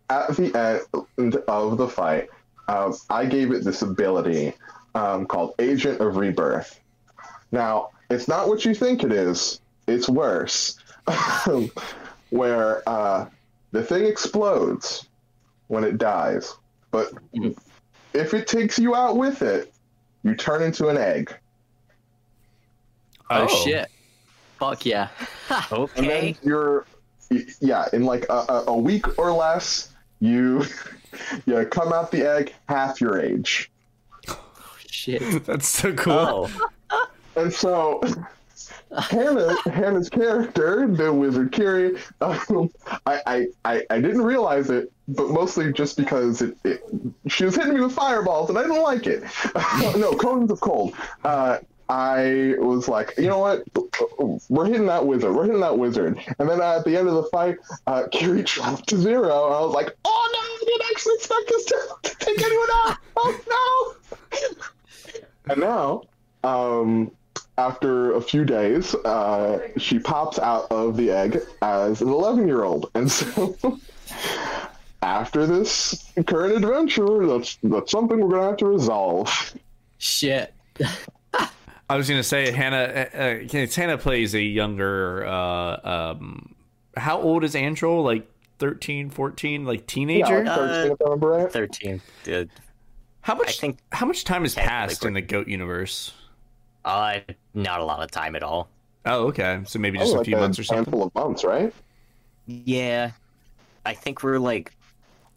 [0.09, 0.87] at the
[1.19, 2.29] end of the fight,
[2.69, 4.55] uh, I gave it this ability
[4.97, 6.81] um, called Agent of Rebirth.
[7.53, 10.79] Now, it's not what you think it is, it's worse.
[12.31, 13.27] Where uh,
[13.71, 15.07] the thing explodes
[15.69, 16.55] when it dies,
[16.91, 17.13] but
[18.15, 19.73] if it takes you out with it,
[20.25, 21.33] you turn into an egg.
[23.31, 23.65] Oh, Oh.
[23.65, 23.89] shit.
[24.59, 25.09] Fuck yeah.
[25.71, 26.37] And then Okay.
[26.43, 26.87] you're,
[27.61, 30.65] yeah, in like a, a, a week or less, you
[31.47, 33.71] you come out the egg half your age.
[34.97, 35.45] Shit.
[35.45, 36.51] That's so cool.
[36.91, 38.01] Oh, And so
[38.99, 42.71] Hannah, Hannah's character, the wizard Kiri, um,
[43.05, 46.81] I, I, I, I didn't realize it, but mostly just because it, it
[47.27, 49.23] she was hitting me with fireballs and I didn't like it.
[49.99, 50.95] no, cones of cold.
[51.25, 51.59] Uh,
[51.91, 53.65] I was like, you know what?
[54.49, 55.35] We're hitting that wizard.
[55.35, 56.19] We're hitting that wizard.
[56.39, 59.47] And then at the end of the fight, uh, Kiri dropped to zero.
[59.47, 62.69] And I was like, oh no, I didn't actually expect this to, to take anyone
[62.87, 62.97] out.
[63.19, 63.97] Oh no.
[65.49, 66.03] And now,
[66.45, 67.11] um,
[67.59, 72.65] after a few days, uh, she pops out of the egg as an 11 year
[72.65, 72.91] old.
[72.95, 73.57] And so,
[75.03, 79.55] after this current adventure, that's, that's something we're going to have to resolve.
[79.99, 80.53] Shit.
[81.89, 83.09] I was gonna say Hannah.
[83.15, 85.25] Uh, uh, Hannah plays a younger.
[85.25, 86.55] Uh, um,
[86.97, 88.03] how old is Angel?
[88.03, 88.29] Like
[88.59, 90.43] 13, 14, like teenager.
[90.43, 91.53] Yeah, 13, if I remember right.
[91.53, 92.01] 13.
[92.27, 92.45] Uh,
[93.27, 93.49] how much?
[93.49, 96.13] I think- how much time has passed in the Goat universe?
[96.85, 97.19] uh,
[97.55, 98.69] not a lot of time at all.
[99.05, 99.61] Oh, okay.
[99.67, 100.83] So maybe just Oh, a like few months or something.
[100.83, 101.73] A handful of months, right?
[102.47, 103.11] Yeah.
[103.85, 104.73] I think we're like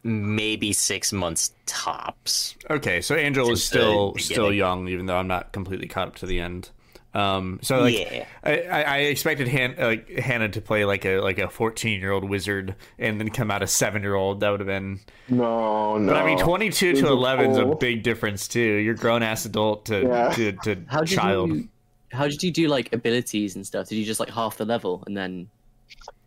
[0.04, 2.56] maybe six months tops.
[2.70, 6.28] Okay, so Angel is still still young, even though I'm not completely caught up to
[6.28, 6.70] the end.
[7.14, 8.26] Um, so like, Yeah.
[8.44, 12.12] I, I I expected Han, like Hannah to play like a like a 14 year
[12.12, 14.42] old wizard and then come out a seven year old.
[14.42, 15.00] That would have been.
[15.28, 16.14] No, no.
[16.14, 18.60] But I mean, 22 to 11 is a big difference too.
[18.60, 20.30] You're grown ass adult to Yeah.
[20.30, 21.50] to, to How did child.
[21.50, 21.68] you?
[22.12, 23.90] How did you do like abilities and stuff?
[23.90, 25.50] Did you just like half the level and then?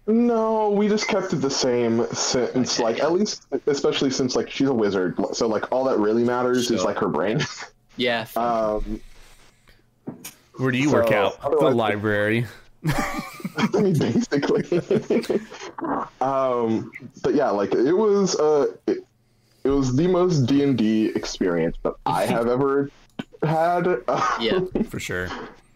[0.08, 2.82] No, we just kept it the same since, Okay.
[2.82, 5.16] like, at least, especially since, like, she's a wizard.
[5.32, 7.38] So, like, all that really matters is, like, her brain.
[7.96, 8.26] Yeah.
[8.36, 9.00] Um,
[10.56, 11.40] Where do you work out?
[11.40, 12.46] The library.
[13.56, 14.64] I mean, basically.
[16.20, 16.90] um,
[17.22, 18.98] but yeah, like it was, uh, it,
[19.64, 22.90] it was the most D and D experience that I have ever
[23.42, 23.86] had.
[24.40, 24.60] Yeah.
[24.88, 25.28] For sure.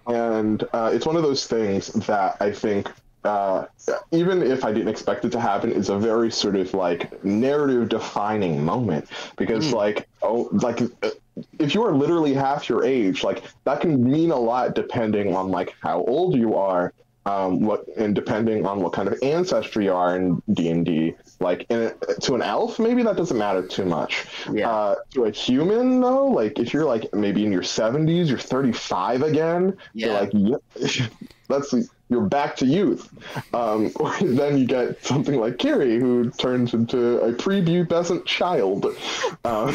[0.06, 2.90] and uh, it's one of those things that I think,
[3.26, 3.66] uh,
[4.12, 7.88] even if I didn't expect it to happen, is a very sort of like narrative
[7.88, 10.80] defining moment because, like, oh, like.
[10.82, 11.10] uh,
[11.58, 15.50] If you are literally half your age, like that can mean a lot depending on
[15.50, 16.94] like how old you are,
[17.26, 21.14] um, what and depending on what kind of ancestry you are in D and D.
[21.38, 24.24] Like in, to an elf, maybe that doesn't matter too much.
[24.50, 24.70] Yeah.
[24.70, 29.20] Uh, to a human, though, like if you're like maybe in your 70s, you're 35
[29.22, 29.76] again.
[29.92, 30.20] You're Yeah.
[30.20, 31.06] like, yeah,
[31.46, 31.74] that's
[32.08, 33.08] you're back to youth.
[33.54, 38.86] Um, or then you get something like Kiri, who turns into a prepubescent child.
[39.44, 39.74] Um,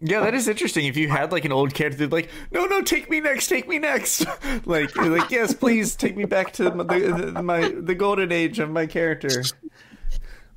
[0.00, 0.86] Yeah, that is interesting.
[0.86, 3.78] If you had like an old character, like, no, no, take me next, take me
[3.78, 4.26] next.
[4.66, 8.70] like, like, yes, please take me back to my, the, my the golden age of
[8.70, 9.42] my character.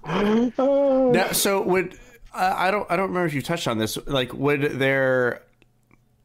[0.06, 1.97] Now, so would
[2.34, 3.97] uh, I don't I don't remember if you touched on this.
[4.06, 5.43] Like, would there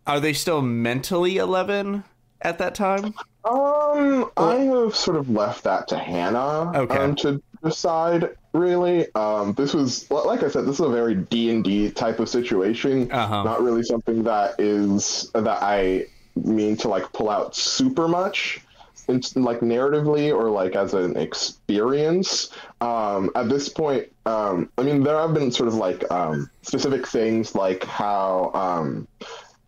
[0.07, 2.05] are they still mentally eleven
[2.45, 3.15] at that time?
[3.45, 6.97] Um, I have sort of left that to Hannah Okay.
[6.97, 8.37] um, to decide.
[8.53, 12.21] Really, um, this was like I said, this is a very D and D type
[12.21, 13.11] of situation.
[13.11, 13.43] Uh-huh.
[13.43, 18.61] Not really something that is that I mean to like pull out super much,
[19.09, 22.51] in, like narratively or like as an experience.
[22.81, 27.07] Um, at this point, um, I mean, there have been sort of like um, specific
[27.07, 29.09] things like how um,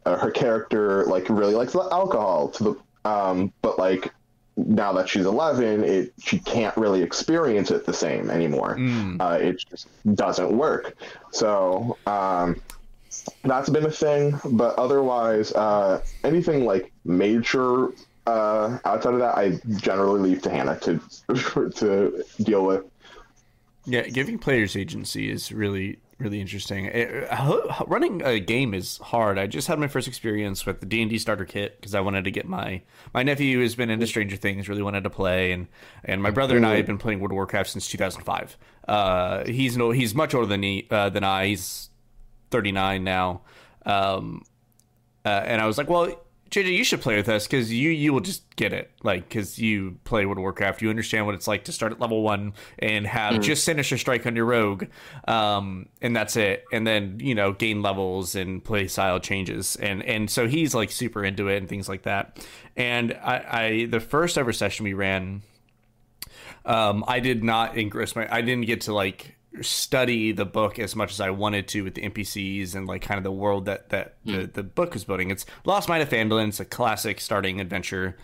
[0.06, 4.12] uh, her character like really likes alcohol to the um, but like
[4.56, 8.76] now that she's 11 it she can't really experience it the same anymore.
[8.76, 9.20] Mm.
[9.20, 10.96] uh, it just doesn't work.
[11.32, 12.60] So um,
[13.42, 17.88] that's been a thing but otherwise uh, anything like major
[18.26, 21.00] uh, outside of that i generally leave to hannah to
[21.74, 22.84] to deal with.
[23.88, 26.86] Yeah, giving players agency is really really interesting.
[26.86, 27.28] It,
[27.86, 29.38] running a game is hard.
[29.38, 32.00] I just had my first experience with the D and D starter kit because I
[32.00, 35.52] wanted to get my my nephew who's been into Stranger Things, really wanted to play,
[35.52, 35.68] and
[36.04, 38.56] and my brother and I have been playing World of Warcraft since 2005.
[38.88, 41.48] Uh, he's no he's much older than he uh, than I.
[41.48, 41.90] He's
[42.50, 43.42] 39 now.
[43.84, 44.44] Um,
[45.24, 46.14] uh, and I was like, well,
[46.50, 48.90] JJ, you should play with us because you you will just get it.
[49.02, 52.00] Like because you play World of Warcraft, you understand what it's like to start at
[52.00, 54.86] level one and have just Sinister Strike on your rogue,
[55.26, 56.64] um, and that's it.
[56.72, 60.90] And then you know gain levels and play style changes, and and so he's like
[60.90, 62.46] super into it and things like that.
[62.76, 65.42] And I, I the first ever session we ran,
[66.64, 68.32] um, I did not engross my.
[68.32, 71.94] I didn't get to like study the book as much as I wanted to with
[71.94, 75.30] the NPCs and like kind of the world that that the, the book was building.
[75.30, 76.48] It's Lost Mine of Phandalin.
[76.48, 78.16] It's a classic starting adventure.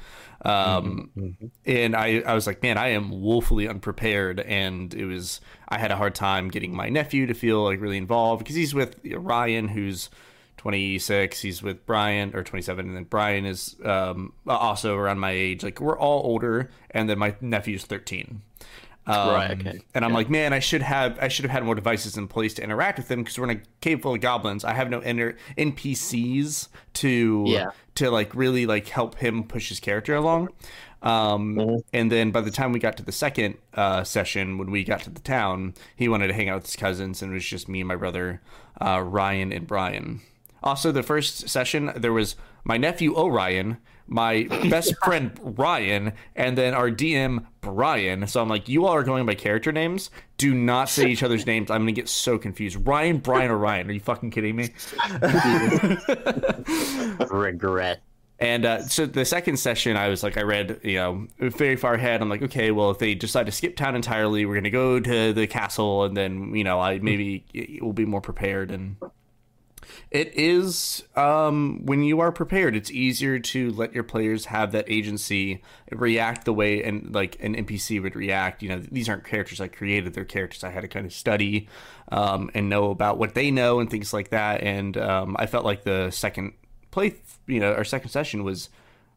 [0.45, 4.41] Um, and I, I was like, man, I am woefully unprepared.
[4.41, 7.97] And it was, I had a hard time getting my nephew to feel like really
[7.97, 10.11] involved because he's with Ryan, who's
[10.57, 11.41] 26.
[11.41, 12.87] He's with Brian, or 27.
[12.87, 15.63] And then Brian is um, also around my age.
[15.63, 16.71] Like, we're all older.
[16.91, 18.43] And then my nephew's 13.
[19.07, 19.81] Um, Right, okay.
[19.95, 22.55] And I'm like, man, I should have I should have had more devices in place
[22.55, 24.65] to interact with them because we're in a cave full of goblins.
[24.65, 27.71] I have no inner NPCs to Yeah.
[27.97, 30.51] to like really like help him push his character along.
[31.03, 34.85] Um, And then by the time we got to the second uh, session, when we
[34.85, 37.45] got to the town, he wanted to hang out with his cousins, and it was
[37.45, 38.41] just me and my brother,
[38.81, 40.21] uh, Ryan and Brian.
[40.63, 43.79] Also, the first session there was my nephew Orion,
[44.13, 48.27] my best friend Ryan, and then our DM Brian.
[48.27, 50.11] So I'm like, you all are going by character names.
[50.37, 51.71] Do not say each other's names.
[51.71, 52.87] I'm gonna get so confused.
[52.87, 53.89] Ryan, Brian, or Ryan?
[53.89, 54.71] Are you fucking kidding me?
[57.31, 58.03] Regret.
[58.39, 61.95] And uh, so the second session, I was like, I read, you know, very far
[61.95, 62.21] ahead.
[62.21, 64.99] I'm like, okay, well, if they decide to skip town entirely, we're going to go
[64.99, 67.45] to the castle, and then, you know, I maybe
[67.81, 68.73] will be more prepared.
[68.73, 68.97] And
[70.11, 74.85] it is, um, when you are prepared, it's easier to let your players have that
[74.89, 78.63] agency, react the way and like an NPC would react.
[78.63, 81.69] You know, these aren't characters I created; they're characters I had to kind of study
[82.11, 84.63] um, and know about what they know and things like that.
[84.63, 86.55] And um, I felt like the second
[86.91, 87.17] play,
[87.47, 88.69] you know, our second session was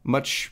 [0.03, 0.51] much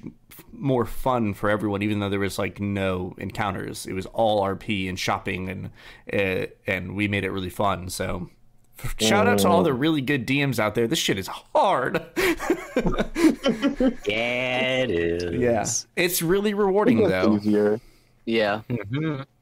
[0.51, 3.85] more fun for everyone, even though there was like no encounters.
[3.85, 5.69] It was all RP and shopping, and
[6.11, 7.89] uh, and we made it really fun.
[7.89, 8.29] So.
[8.83, 10.87] F- Shout out to all the really good DMs out there.
[10.87, 12.03] This shit is hard.
[14.05, 15.33] Yeah, it is.
[15.39, 15.65] Yeah,
[15.95, 17.35] it's really rewarding though.
[17.37, 17.79] Easier.
[18.25, 18.61] Yeah.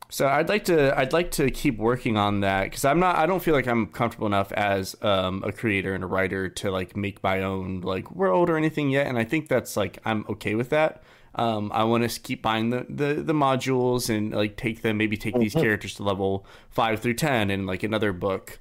[0.10, 3.26] So I'd like to I'd like to keep working on that because I'm not I
[3.26, 6.96] don't feel like I'm comfortable enough as um, a creator and a writer to like
[6.98, 10.56] make my own like world or anything yet, and I think that's like I'm okay
[10.56, 11.02] with that.
[11.36, 15.16] Um, I want to keep buying the, the the modules and like take them maybe
[15.16, 18.60] take these characters to level five through ten in like another book,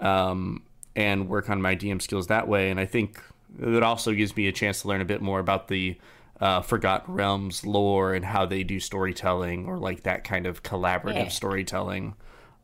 [0.00, 0.62] um,
[0.96, 2.70] and work on my DM skills that way.
[2.70, 3.20] And I think
[3.60, 5.96] it also gives me a chance to learn a bit more about the
[6.40, 11.14] uh, Forgotten Realms lore and how they do storytelling or like that kind of collaborative
[11.14, 11.28] Yeah.
[11.28, 12.14] storytelling.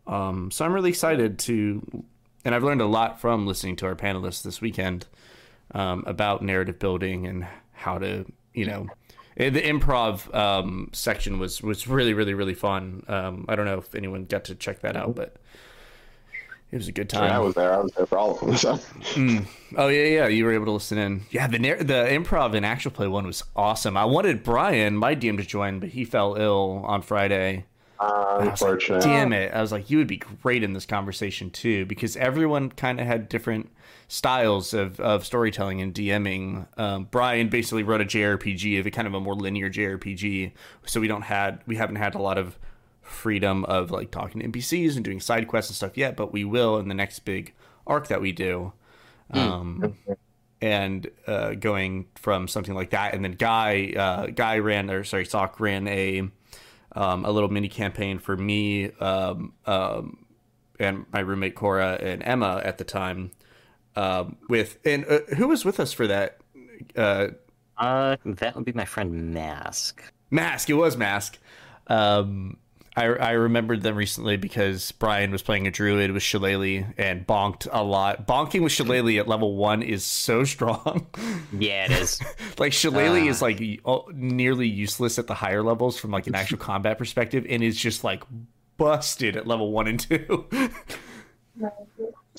[0.07, 2.05] Um, so I'm really excited to,
[2.45, 5.07] and I've learned a lot from listening to our panelists this weekend
[5.73, 8.87] um, about narrative building and how to, you know,
[9.39, 13.03] eh, the improv um, section was was really really really fun.
[13.09, 15.37] Um, I don't know if anyone got to check that out, but
[16.75, 17.31] it was a good time.
[17.31, 17.73] Yeah, I was there.
[17.73, 18.55] I was there for all of them.
[18.57, 18.81] So.
[19.77, 20.27] Oh yeah, yeah.
[20.27, 21.23] You were able to listen in.
[21.31, 23.97] Yeah, the the improv and actual play one was awesome.
[23.97, 27.67] I wanted Brian, my DM, to join, but he fell ill on Friday.
[28.01, 29.03] Uh, I like, unfortunate.
[29.05, 29.55] Damn it!
[29.55, 33.07] I was like, you would be great in this conversation too, because everyone kind of
[33.07, 33.71] had different
[34.09, 36.67] styles of, of storytelling and DMing.
[36.77, 40.51] Um, Brian basically wrote a JRPG of a kind of a more linear JRPG,
[40.87, 42.59] so we don't had we haven't had a lot of
[43.05, 46.45] freedom of like talking to NPCs and doing side quests and stuff yet, but we
[46.45, 47.55] will in the next big
[47.87, 48.73] arc that we do.
[49.31, 49.95] Um,
[50.61, 55.25] and uh, going from something like that, and then Guy uh, Guy ran or sorry
[55.25, 56.29] Sock ran a
[56.93, 60.25] um, a little mini campaign for me um, um,
[60.79, 63.33] and my roommate Cora and Emma at the time.
[63.97, 66.39] Um, with and uh, who was with us for that?
[66.97, 67.29] Uh,
[67.77, 70.03] Uh, that would be my friend Mask.
[70.31, 70.71] Mask.
[70.71, 71.39] It was Mask.
[71.89, 72.57] Um,
[72.97, 77.67] I I remembered them recently because Brian was playing a druid with Shillelagh and bonked
[77.73, 78.27] a lot.
[78.27, 81.07] Bonking with Shillelagh at level one is so strong.
[81.53, 82.21] Yeah, it is.
[82.59, 86.59] like Shillelagh is like oh, nearly useless at the higher levels from like an actual
[86.59, 88.23] combat perspective, and is just like
[88.77, 90.47] busted at level one and two.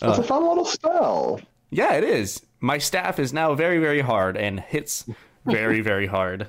[0.02, 1.40] It's a fun little spell.
[1.70, 2.46] yeah, it is.
[2.60, 5.06] My staff is now very very hard and hits
[5.46, 6.48] very very hard.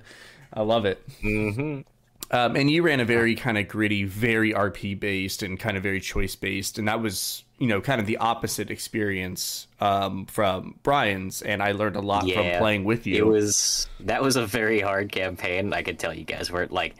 [0.52, 1.00] I love it.
[1.20, 1.82] hmm
[2.30, 5.82] Um, and you ran a very kind of gritty, very RP based, and kind of
[5.82, 10.78] very choice based, and that was you know kind of the opposite experience um, from
[10.82, 11.42] Brian's.
[11.42, 13.16] And I learned a lot Yeah, from playing with you.
[13.16, 15.72] It was that was a very hard campaign.
[15.72, 16.94] I could tell you guys weren't like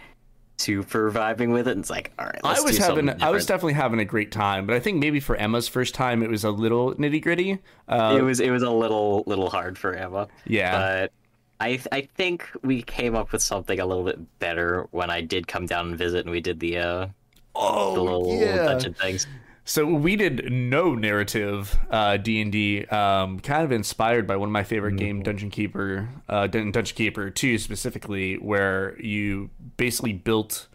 [0.58, 1.72] super vibing with it.
[1.72, 4.04] And it's like, all right, let's I was do having, I was definitely having a
[4.04, 7.22] great time, but I think maybe for Emma's first time, it was a little nitty
[7.22, 7.58] gritty.
[7.88, 10.28] Uh, it was it was a little little hard for Emma.
[10.46, 10.78] Yeah.
[10.78, 11.12] but
[11.60, 15.48] I I think we came up with something a little bit better when I did
[15.48, 17.10] come down and visit, and we did the uh the
[17.54, 18.56] oh little yeah.
[18.64, 19.26] dungeon things.
[19.68, 24.48] So we did no narrative uh, D and D, um, kind of inspired by one
[24.48, 30.12] of my favorite game, Dungeon Keeper, uh, Dun- Dungeon Keeper Two specifically, where you basically
[30.12, 30.68] built.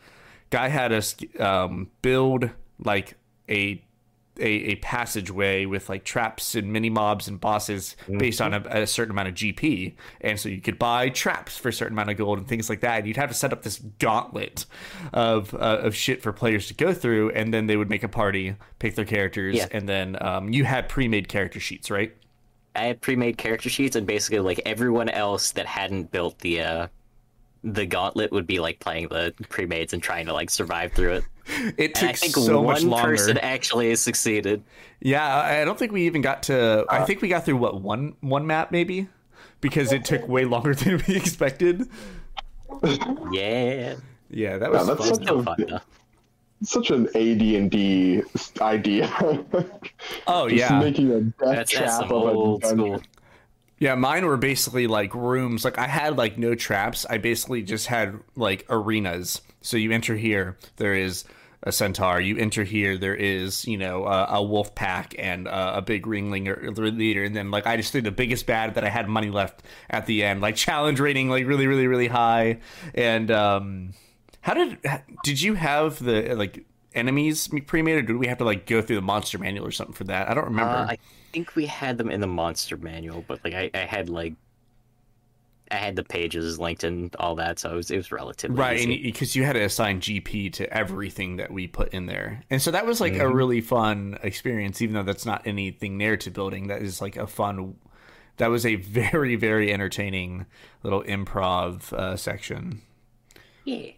[0.50, 2.50] Guy had us um, build
[2.84, 3.16] like
[3.48, 3.82] a,
[4.42, 8.88] a a passageway with like traps and mini mobs and bosses based on a, a
[8.88, 12.18] certain amount of GP, and so you could buy traps for a certain amount of
[12.18, 13.00] gold and things like that.
[13.00, 14.66] And you'd have to set up this gauntlet
[15.14, 18.10] of uh, of shit for players to go through, and then they would make a
[18.10, 19.68] party, pick their characters, Yeah.
[19.72, 22.16] and then um, you had pre-made character sheets, right?
[22.76, 26.88] I had pre-made character sheets, and basically like everyone else that hadn't built the uh
[27.64, 31.24] the gauntlet would be like playing the pre-mades and trying to like survive through it.
[31.78, 33.08] It took And took I think so one much longer.
[33.10, 34.64] person actually succeeded.
[35.02, 36.86] Yeah, I I don't think we even got to.
[36.90, 39.10] I uh, think we got through what one one map maybe,
[39.60, 41.88] because it took way longer than we expected.
[43.32, 43.96] Yeah,
[44.30, 45.16] Yeah, that was Yeah, that's fun.
[45.16, 45.80] such a fun though.
[46.64, 48.24] such an AD&D
[48.62, 49.08] idea.
[50.28, 52.78] Oh Just yeah, making a death That's, that's trap some of a old dungeon.
[52.78, 53.02] school.
[53.82, 53.96] Yeah.
[53.96, 55.66] Mine were basically like rooms.
[55.66, 57.04] Like I had like no traps.
[57.10, 59.42] I basically just had like arenas.
[59.62, 61.26] So you enter here, there is
[61.64, 62.22] a centaur.
[62.22, 66.72] You enter here, there is you know a, wolf pack and a big ringling or
[66.92, 67.24] leader.
[67.24, 70.06] And then like I just did the biggest bad that I had money left at
[70.06, 70.42] the end.
[70.42, 72.60] Like challenge rating like really really really high.
[72.94, 73.94] And um,
[74.42, 74.78] how did
[75.24, 78.98] did you have the like enemies pre-made or did we have to like go through
[78.98, 80.30] the monster manual or something for that?
[80.30, 80.72] I don't remember.
[80.72, 80.98] Uh, I
[81.32, 84.34] think we had them in the monster manual, but like I, I had like
[85.72, 88.80] I had the pages linked and all that, so it was it was relatively right
[88.80, 89.04] easy.
[89.04, 92.44] because you had to assign gp to everything that we put in there.
[92.50, 96.34] And so that was like a really fun experience even though that's not anything narrative
[96.34, 96.68] building.
[96.68, 97.76] That is like a fun
[98.38, 100.46] that was a very very entertaining
[100.84, 102.82] little improv uh, section.
[103.64, 103.92] Yeah.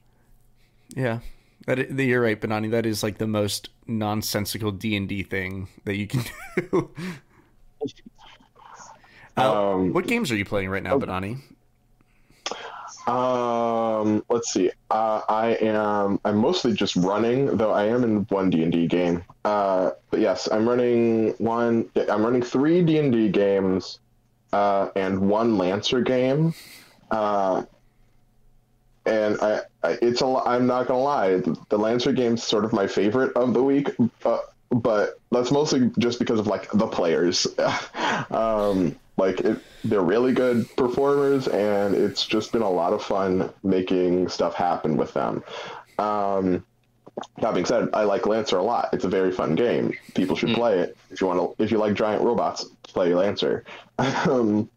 [0.96, 1.20] yeah
[1.66, 2.72] that you're right Benani.
[2.72, 6.24] that is like the most nonsensical d&d thing that you can
[6.72, 6.90] do
[9.36, 11.40] Uh, Um, what games are you playing right now Benani?
[13.08, 14.72] Um, let's see.
[14.90, 16.20] Uh, I am.
[16.24, 17.72] I'm mostly just running, though.
[17.72, 19.24] I am in one D and D game.
[19.44, 21.90] Uh, but yes, I'm running one.
[22.10, 24.00] I'm running three D and D games,
[24.54, 26.54] uh, and one Lancer game.
[27.12, 27.64] Uh,
[29.06, 30.26] and I, it's a.
[30.26, 31.38] I'm not gonna lie.
[31.70, 33.90] The, Lancer game's sort of my favorite of the week.
[34.24, 34.40] Uh,
[34.72, 37.48] but that's mostly just because of like the players.
[38.32, 43.52] um, like it, they're really good performers, and it's just been a lot of fun
[43.64, 45.44] making stuff happen with them.
[46.00, 46.66] Um,
[47.42, 48.90] that being said, I like Lancer a lot.
[48.92, 49.94] It's a very fun game.
[50.16, 51.64] People should play it if you want to.
[51.64, 53.66] If you like giant robots, play Lancer.
[54.00, 54.70] um,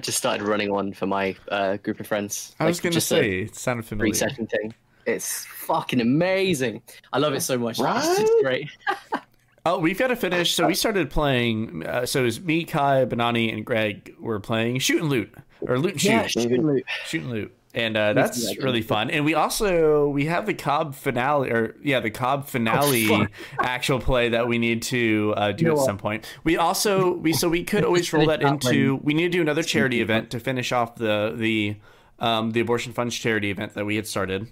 [0.00, 2.54] I just started running one for my uh, group of friends.
[2.58, 4.72] i was Like, gonna say it sounded familiar three session thing.
[5.04, 6.80] It's fucking amazing.
[7.12, 7.78] I love it so much.
[7.78, 8.42] It's just Right?
[8.42, 8.70] great.
[9.66, 10.54] Oh, we've got to finish.
[10.54, 11.84] So we started playing.
[11.84, 15.78] Uh, so it was me, Kai, Benani, and Greg were playing shoot and loot or
[15.78, 16.84] loot and shoot, Yeah, shoot and loot.
[17.04, 19.10] shoot and loot, and uh, that's that really fun.
[19.10, 23.30] And we also we have the Cobb finale, or yeah, the Cobb finale fuck.
[23.60, 25.86] actual play that we need to uh, do know at what?
[25.86, 26.26] some point.
[26.42, 28.96] We also we so we could always roll that into.
[28.96, 31.76] We need to do another charity event to finish off the the
[32.18, 34.48] um, the abortion funds charity event that we had started.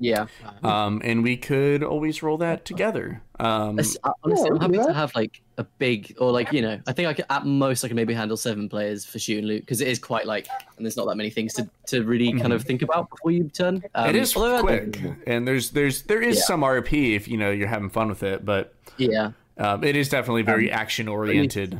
[0.00, 0.26] Yeah.
[0.62, 3.22] Um, and we could always roll that together.
[3.38, 6.92] Um, uh, honestly, I'm happy to have like a big, or like you know, I
[6.92, 9.60] think I could at most I can maybe handle seven players for shoot and loot
[9.60, 12.52] because it is quite like, and there's not that many things to, to really kind
[12.52, 13.82] of think about before you turn.
[13.94, 16.42] Um, it is although quick, and there's there's there is Yeah.
[16.42, 19.32] some RP if you know you're having fun with it, but Yeah.
[19.58, 21.78] um, it is definitely very action oriented.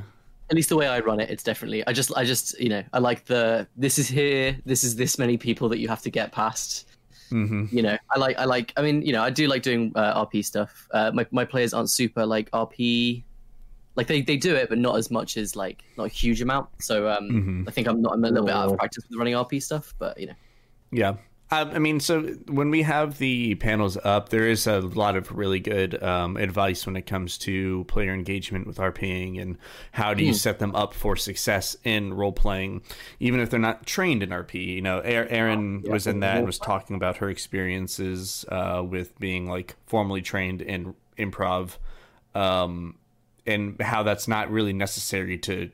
[0.50, 1.86] At least the way I run it, it's definitely.
[1.86, 3.66] I just, I just, you know, I like the.
[3.78, 4.58] This is here.
[4.66, 6.86] This is this many people that you have to get past.
[7.30, 8.72] hmm You know, I like, I like.
[8.76, 10.86] I mean, you know, I do like doing uh, RP stuff.
[10.92, 13.24] Uh, my my players aren't super like RP.
[13.96, 16.68] Like they, they do it, but not as much as like not a huge amount.
[16.80, 17.68] So um, Mhm.
[17.68, 18.14] I think I'm not.
[18.14, 20.34] I'm a little bit out of practice with running RP stuff, but you know.
[20.90, 21.16] Yeah,
[21.50, 25.30] Um, I mean, so when we have the panels up, there is a lot of
[25.36, 29.58] really good um, advice when it comes to player engagement with RPing and
[29.92, 32.82] how do you set them up for success in role playing,
[33.20, 34.54] even if they're not trained in RP.
[34.74, 39.46] You know, Erin was in that and was talking about her experiences uh, with being
[39.48, 41.76] like formally trained in improv,
[42.34, 42.96] um,
[43.46, 45.70] and how that's not really necessary to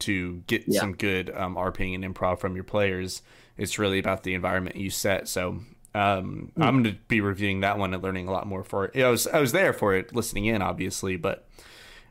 [0.00, 0.80] to get Yeah.
[0.80, 3.20] some good um, RPing and improv from your players.
[3.58, 5.28] It's really about the environment you set.
[5.28, 5.58] So
[5.94, 8.96] um, I'm going to be reviewing that one and learning a lot more for it.
[9.02, 11.46] I was I was there for it, listening in, obviously, but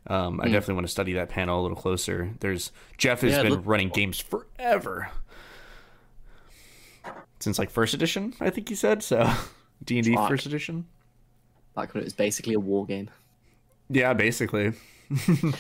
[0.08, 2.32] um, I definitely want to study that panel a little closer.
[2.40, 5.10] There's Jeff has Yeah, been running games forever
[7.40, 9.02] since like first edition, I think he said.
[9.04, 9.32] So
[9.84, 10.86] D and D first edition.
[11.76, 13.10] Back when it was basically a war game.
[13.90, 14.74] Yeah, basically.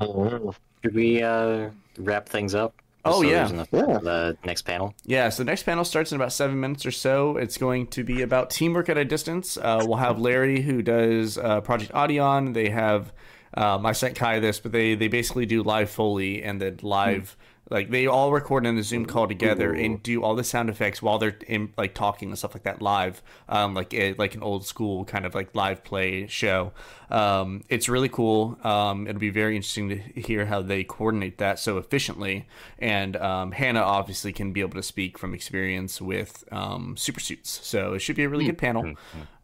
[0.00, 2.74] Should we uh, wrap things up?
[3.04, 3.38] Oh, yeah.
[3.38, 3.98] there's enough Yeah.
[3.98, 4.94] The next panel.
[5.04, 7.36] Yeah, so the next panel starts in about seven minutes or so.
[7.36, 9.56] It's going to be about teamwork at a distance.
[9.56, 12.54] Uh, we'll have Larry, who does uh, Project Audion.
[12.54, 13.12] They have,
[13.54, 17.36] um, I sent Kai this, but they, they basically do live Foley and then live,
[17.70, 21.02] like they all record in a Zoom call together and do all the sound effects
[21.02, 24.42] while they're in, like talking and stuff like that live, um, like a, like an
[24.42, 26.72] old school kind of like live play show.
[27.10, 28.58] Um, it's really cool.
[28.64, 32.46] Um, it'll be very interesting to hear how they coordinate that so efficiently.
[32.78, 37.66] And um, Hannah obviously can be able to speak from experience with um, super suits,
[37.66, 38.94] so it should be a really good panel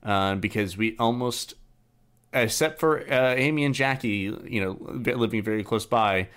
[0.03, 1.55] uh, because we almost
[2.35, 4.77] except for uh, Amy and Jackie, you know,
[5.15, 6.29] living very close by,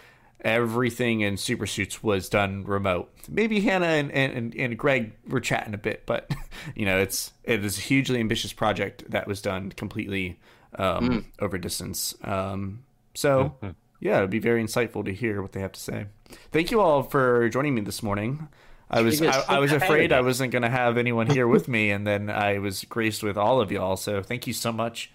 [0.41, 3.11] everything in Super Suits was done remote.
[3.29, 6.29] Maybe Hannah and, and, and Greg were chatting a bit, but
[6.75, 10.39] you know, it's it is a hugely ambitious project that was done completely
[10.75, 12.15] um, over distance.
[12.23, 12.83] Um,
[13.13, 13.55] so
[13.99, 16.05] yeah, it'd be very insightful to hear what they have to say.
[16.51, 18.47] Thank you all for joining me this morning.
[18.89, 21.91] I was I, I was afraid I wasn't going to have anyone here with me,
[21.91, 23.97] and then I was graced with all of y'all.
[23.97, 25.11] So thank you so much.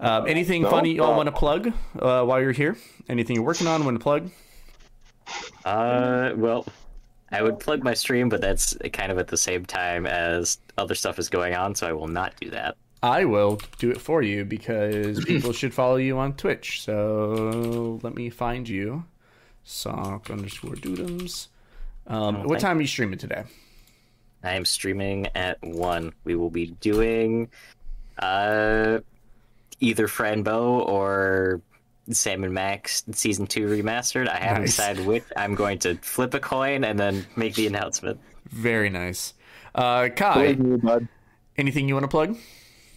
[0.00, 1.68] Um, anything No funny y'all want to plug
[1.98, 2.76] uh, while you're here?
[3.08, 3.84] Anything you're working on?
[3.84, 4.30] Want to plug?
[5.64, 6.66] Uh, well,
[7.32, 10.94] I would plug my stream, but that's kind of at the same time as other
[10.94, 12.76] stuff is going on, so I will not do that.
[13.02, 16.82] I will do it for you because people should follow you on Twitch.
[16.82, 19.04] So let me find you.
[19.64, 21.48] Sock underscore doodums.
[22.06, 23.44] Um, what thank- time are you streaming today?
[24.42, 26.12] I am streaming at one.
[26.24, 27.48] We will be doing
[28.18, 28.98] uh
[29.84, 31.60] either Fran Bow or
[32.10, 34.28] Sam and Max season two remastered.
[34.28, 34.76] I haven't Nice.
[34.76, 35.24] decided which.
[35.36, 38.18] I'm going to flip a coin and then make the announcement.
[38.50, 39.34] Very nice.
[39.74, 41.08] Uh, Kai, bud.
[41.56, 42.36] anything you want to plug?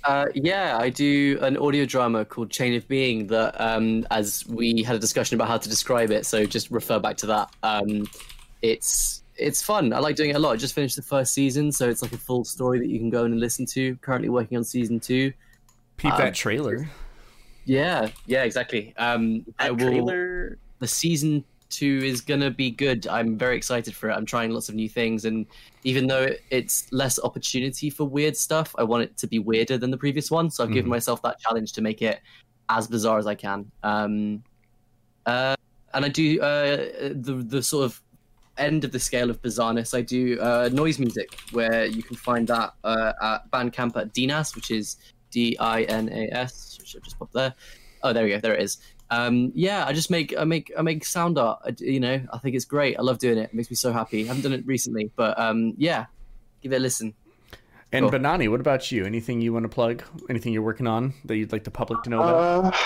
[0.04, 4.84] Uh, yeah, I do an audio drama called Chain of Being that, um, as we
[4.84, 7.50] had a discussion about how to describe it, so just refer back to that.
[7.64, 8.08] Um,
[8.62, 9.94] it's it's fun.
[9.94, 10.52] I like doing it a lot.
[10.52, 13.10] I just finished the first season, so it's like a full story that you can
[13.10, 13.96] go in and listen to.
[13.98, 15.34] Currently working on season two.
[15.98, 16.89] Peep Um, that trailer.
[17.66, 18.93] Yeah, yeah, exactly.
[18.98, 19.78] Um, I will.
[19.78, 20.58] trailer.
[20.80, 23.08] the season two is gonna be good.
[23.08, 24.14] I'm very excited for it.
[24.14, 25.45] I'm trying lots of new things, and
[25.84, 29.91] even though it's less opportunity for weird stuff, I want it to be weirder than
[29.91, 30.50] the previous one.
[30.50, 30.95] So I've given Mhm.
[30.95, 32.22] myself that challenge to make it
[32.70, 33.70] as bizarre as I can.
[33.84, 34.43] Um,
[35.26, 35.56] uh,
[35.93, 36.78] and I do uh,
[37.14, 38.02] the the sort of
[38.58, 39.93] end of the scale of bizarreness.
[39.98, 44.56] I do uh, noise music, where you can find that uh, at Bandcamp at Dinas,
[44.56, 44.95] which is
[45.32, 46.78] D I N A S.
[46.80, 47.54] Which I just pop there.
[48.04, 48.40] Oh, there we go.
[48.40, 48.78] There it is.
[49.10, 51.60] Um, yeah, I just make I make I make sound art.
[51.64, 52.98] I d you know, I think it's great.
[53.00, 53.44] I love doing it.
[53.44, 54.24] It makes me so happy.
[54.24, 56.08] I haven't done it recently, but um, yeah,
[56.62, 57.14] give it a listen.
[57.92, 58.20] And cool.
[58.20, 59.06] Banani, what about you?
[59.06, 60.04] Anything you want to plug?
[60.30, 62.66] Anything you're working on that you'd like the public to know about?
[62.66, 62.78] Uh,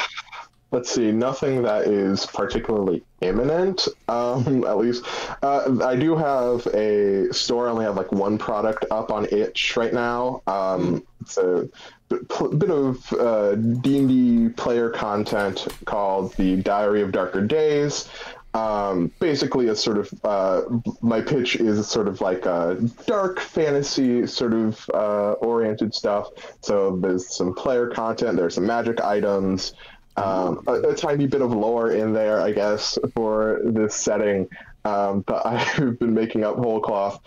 [0.70, 1.12] let's see.
[1.12, 3.88] Nothing that is particularly imminent.
[4.08, 5.05] Um, at least
[5.42, 7.68] uh, I do have a store.
[7.68, 10.43] I only have like one product up on itch right now.
[10.46, 11.68] Um, it's a
[12.12, 18.09] bit, of uh, D&D player content called the Diary of Darker Days.
[18.54, 20.62] Um, basically, a sort of uh,
[21.01, 26.28] my pitch is sort of like a dark fantasy sort of uh, oriented stuff.
[26.62, 29.74] So there's some player content, there's some magic items,
[30.17, 34.50] um, a, a tiny bit of lore in there, I guess, for this setting.
[34.83, 37.21] Um, but I've been making up whole cloth.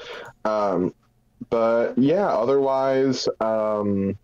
[0.44, 0.94] Um,
[1.51, 4.19] but yeah, otherwise, um,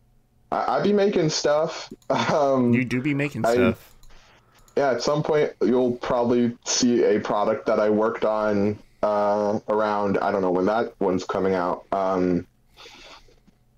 [0.52, 1.92] I, I'd be making stuff.
[2.10, 3.92] Um, you do be making I- stuff.
[4.76, 10.18] yeah, at some point you'll probably see a product that I worked on uh, around
[10.18, 11.84] I don't know when that one's coming out.
[11.92, 12.46] Um,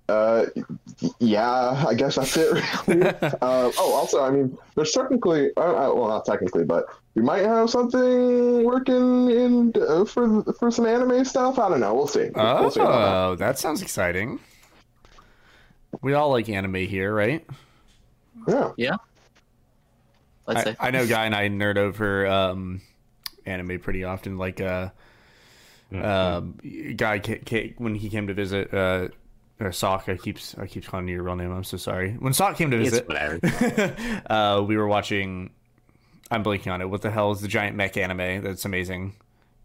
[0.09, 0.47] Uh,
[1.21, 2.53] yeah, I guess that's it.
[2.87, 3.03] Really.
[3.41, 6.85] uh, oh, also, I mean, there's technically, uh, uh, well, not technically, but
[7.15, 11.59] we might have something working in uh, for for some anime stuff.
[11.59, 11.95] I don't know.
[11.95, 12.29] We'll see.
[12.35, 12.89] We'll see that.
[12.89, 14.41] Oh, that sounds exciting.
[16.01, 17.47] We all like anime here, right?
[18.77, 18.97] Yeah.
[20.47, 20.89] Let's I.
[20.89, 22.81] I know Guy and I nerd over um,
[23.47, 24.39] anime pretty often.
[24.39, 24.91] Like, uh,
[25.93, 26.59] um,
[26.97, 29.09] Guy ca- ca- when he came to visit, uh,
[29.61, 31.53] or Sock, I keeps I keep calling you your real name.
[31.53, 32.13] I'm so sorry.
[32.15, 33.07] When Sock came to visit,
[34.31, 35.51] uh, we were watching.
[36.31, 36.89] I'm blanking on it.
[36.89, 38.43] What the hell is the giant mech anime?
[38.43, 39.15] That's amazing.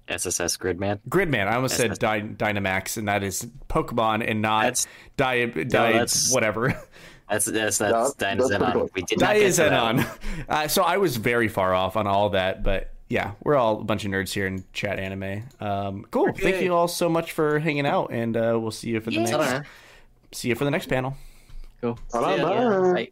[0.07, 0.99] SSS Gridman.
[1.09, 1.47] Gridman.
[1.47, 6.31] I almost said Dy- Dynamax, and that is Pokemon and not That's- Di Di that's-
[6.33, 6.79] whatever.
[7.29, 10.17] That's that's Yeah, that's that's pretty We did not get that
[10.49, 13.83] Uh, so I was very far off on all that, but yeah, we're all a
[13.83, 15.43] bunch of nerds here in chat anime.
[15.59, 16.31] Um, cool.
[16.33, 19.25] Thank you all so much for hanging out, and uh, we'll see you for the
[19.25, 19.51] Ta-da.
[19.57, 19.69] next.
[20.31, 21.15] See you for the next panel.
[21.81, 21.99] Cool.
[22.11, 22.49] Ta-da, See ya.
[22.49, 22.93] bye.
[22.93, 23.11] Bye.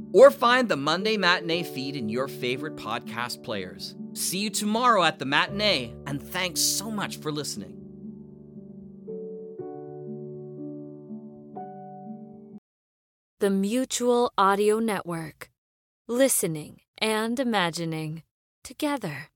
[0.13, 3.95] or find the Monday Matinee feed in your favorite podcast players.
[4.13, 7.77] See you tomorrow at the matinee, and thanks so much for listening.
[13.39, 15.49] The Mutual Audio Network.
[16.07, 18.21] Listening and imagining
[18.63, 19.30] together.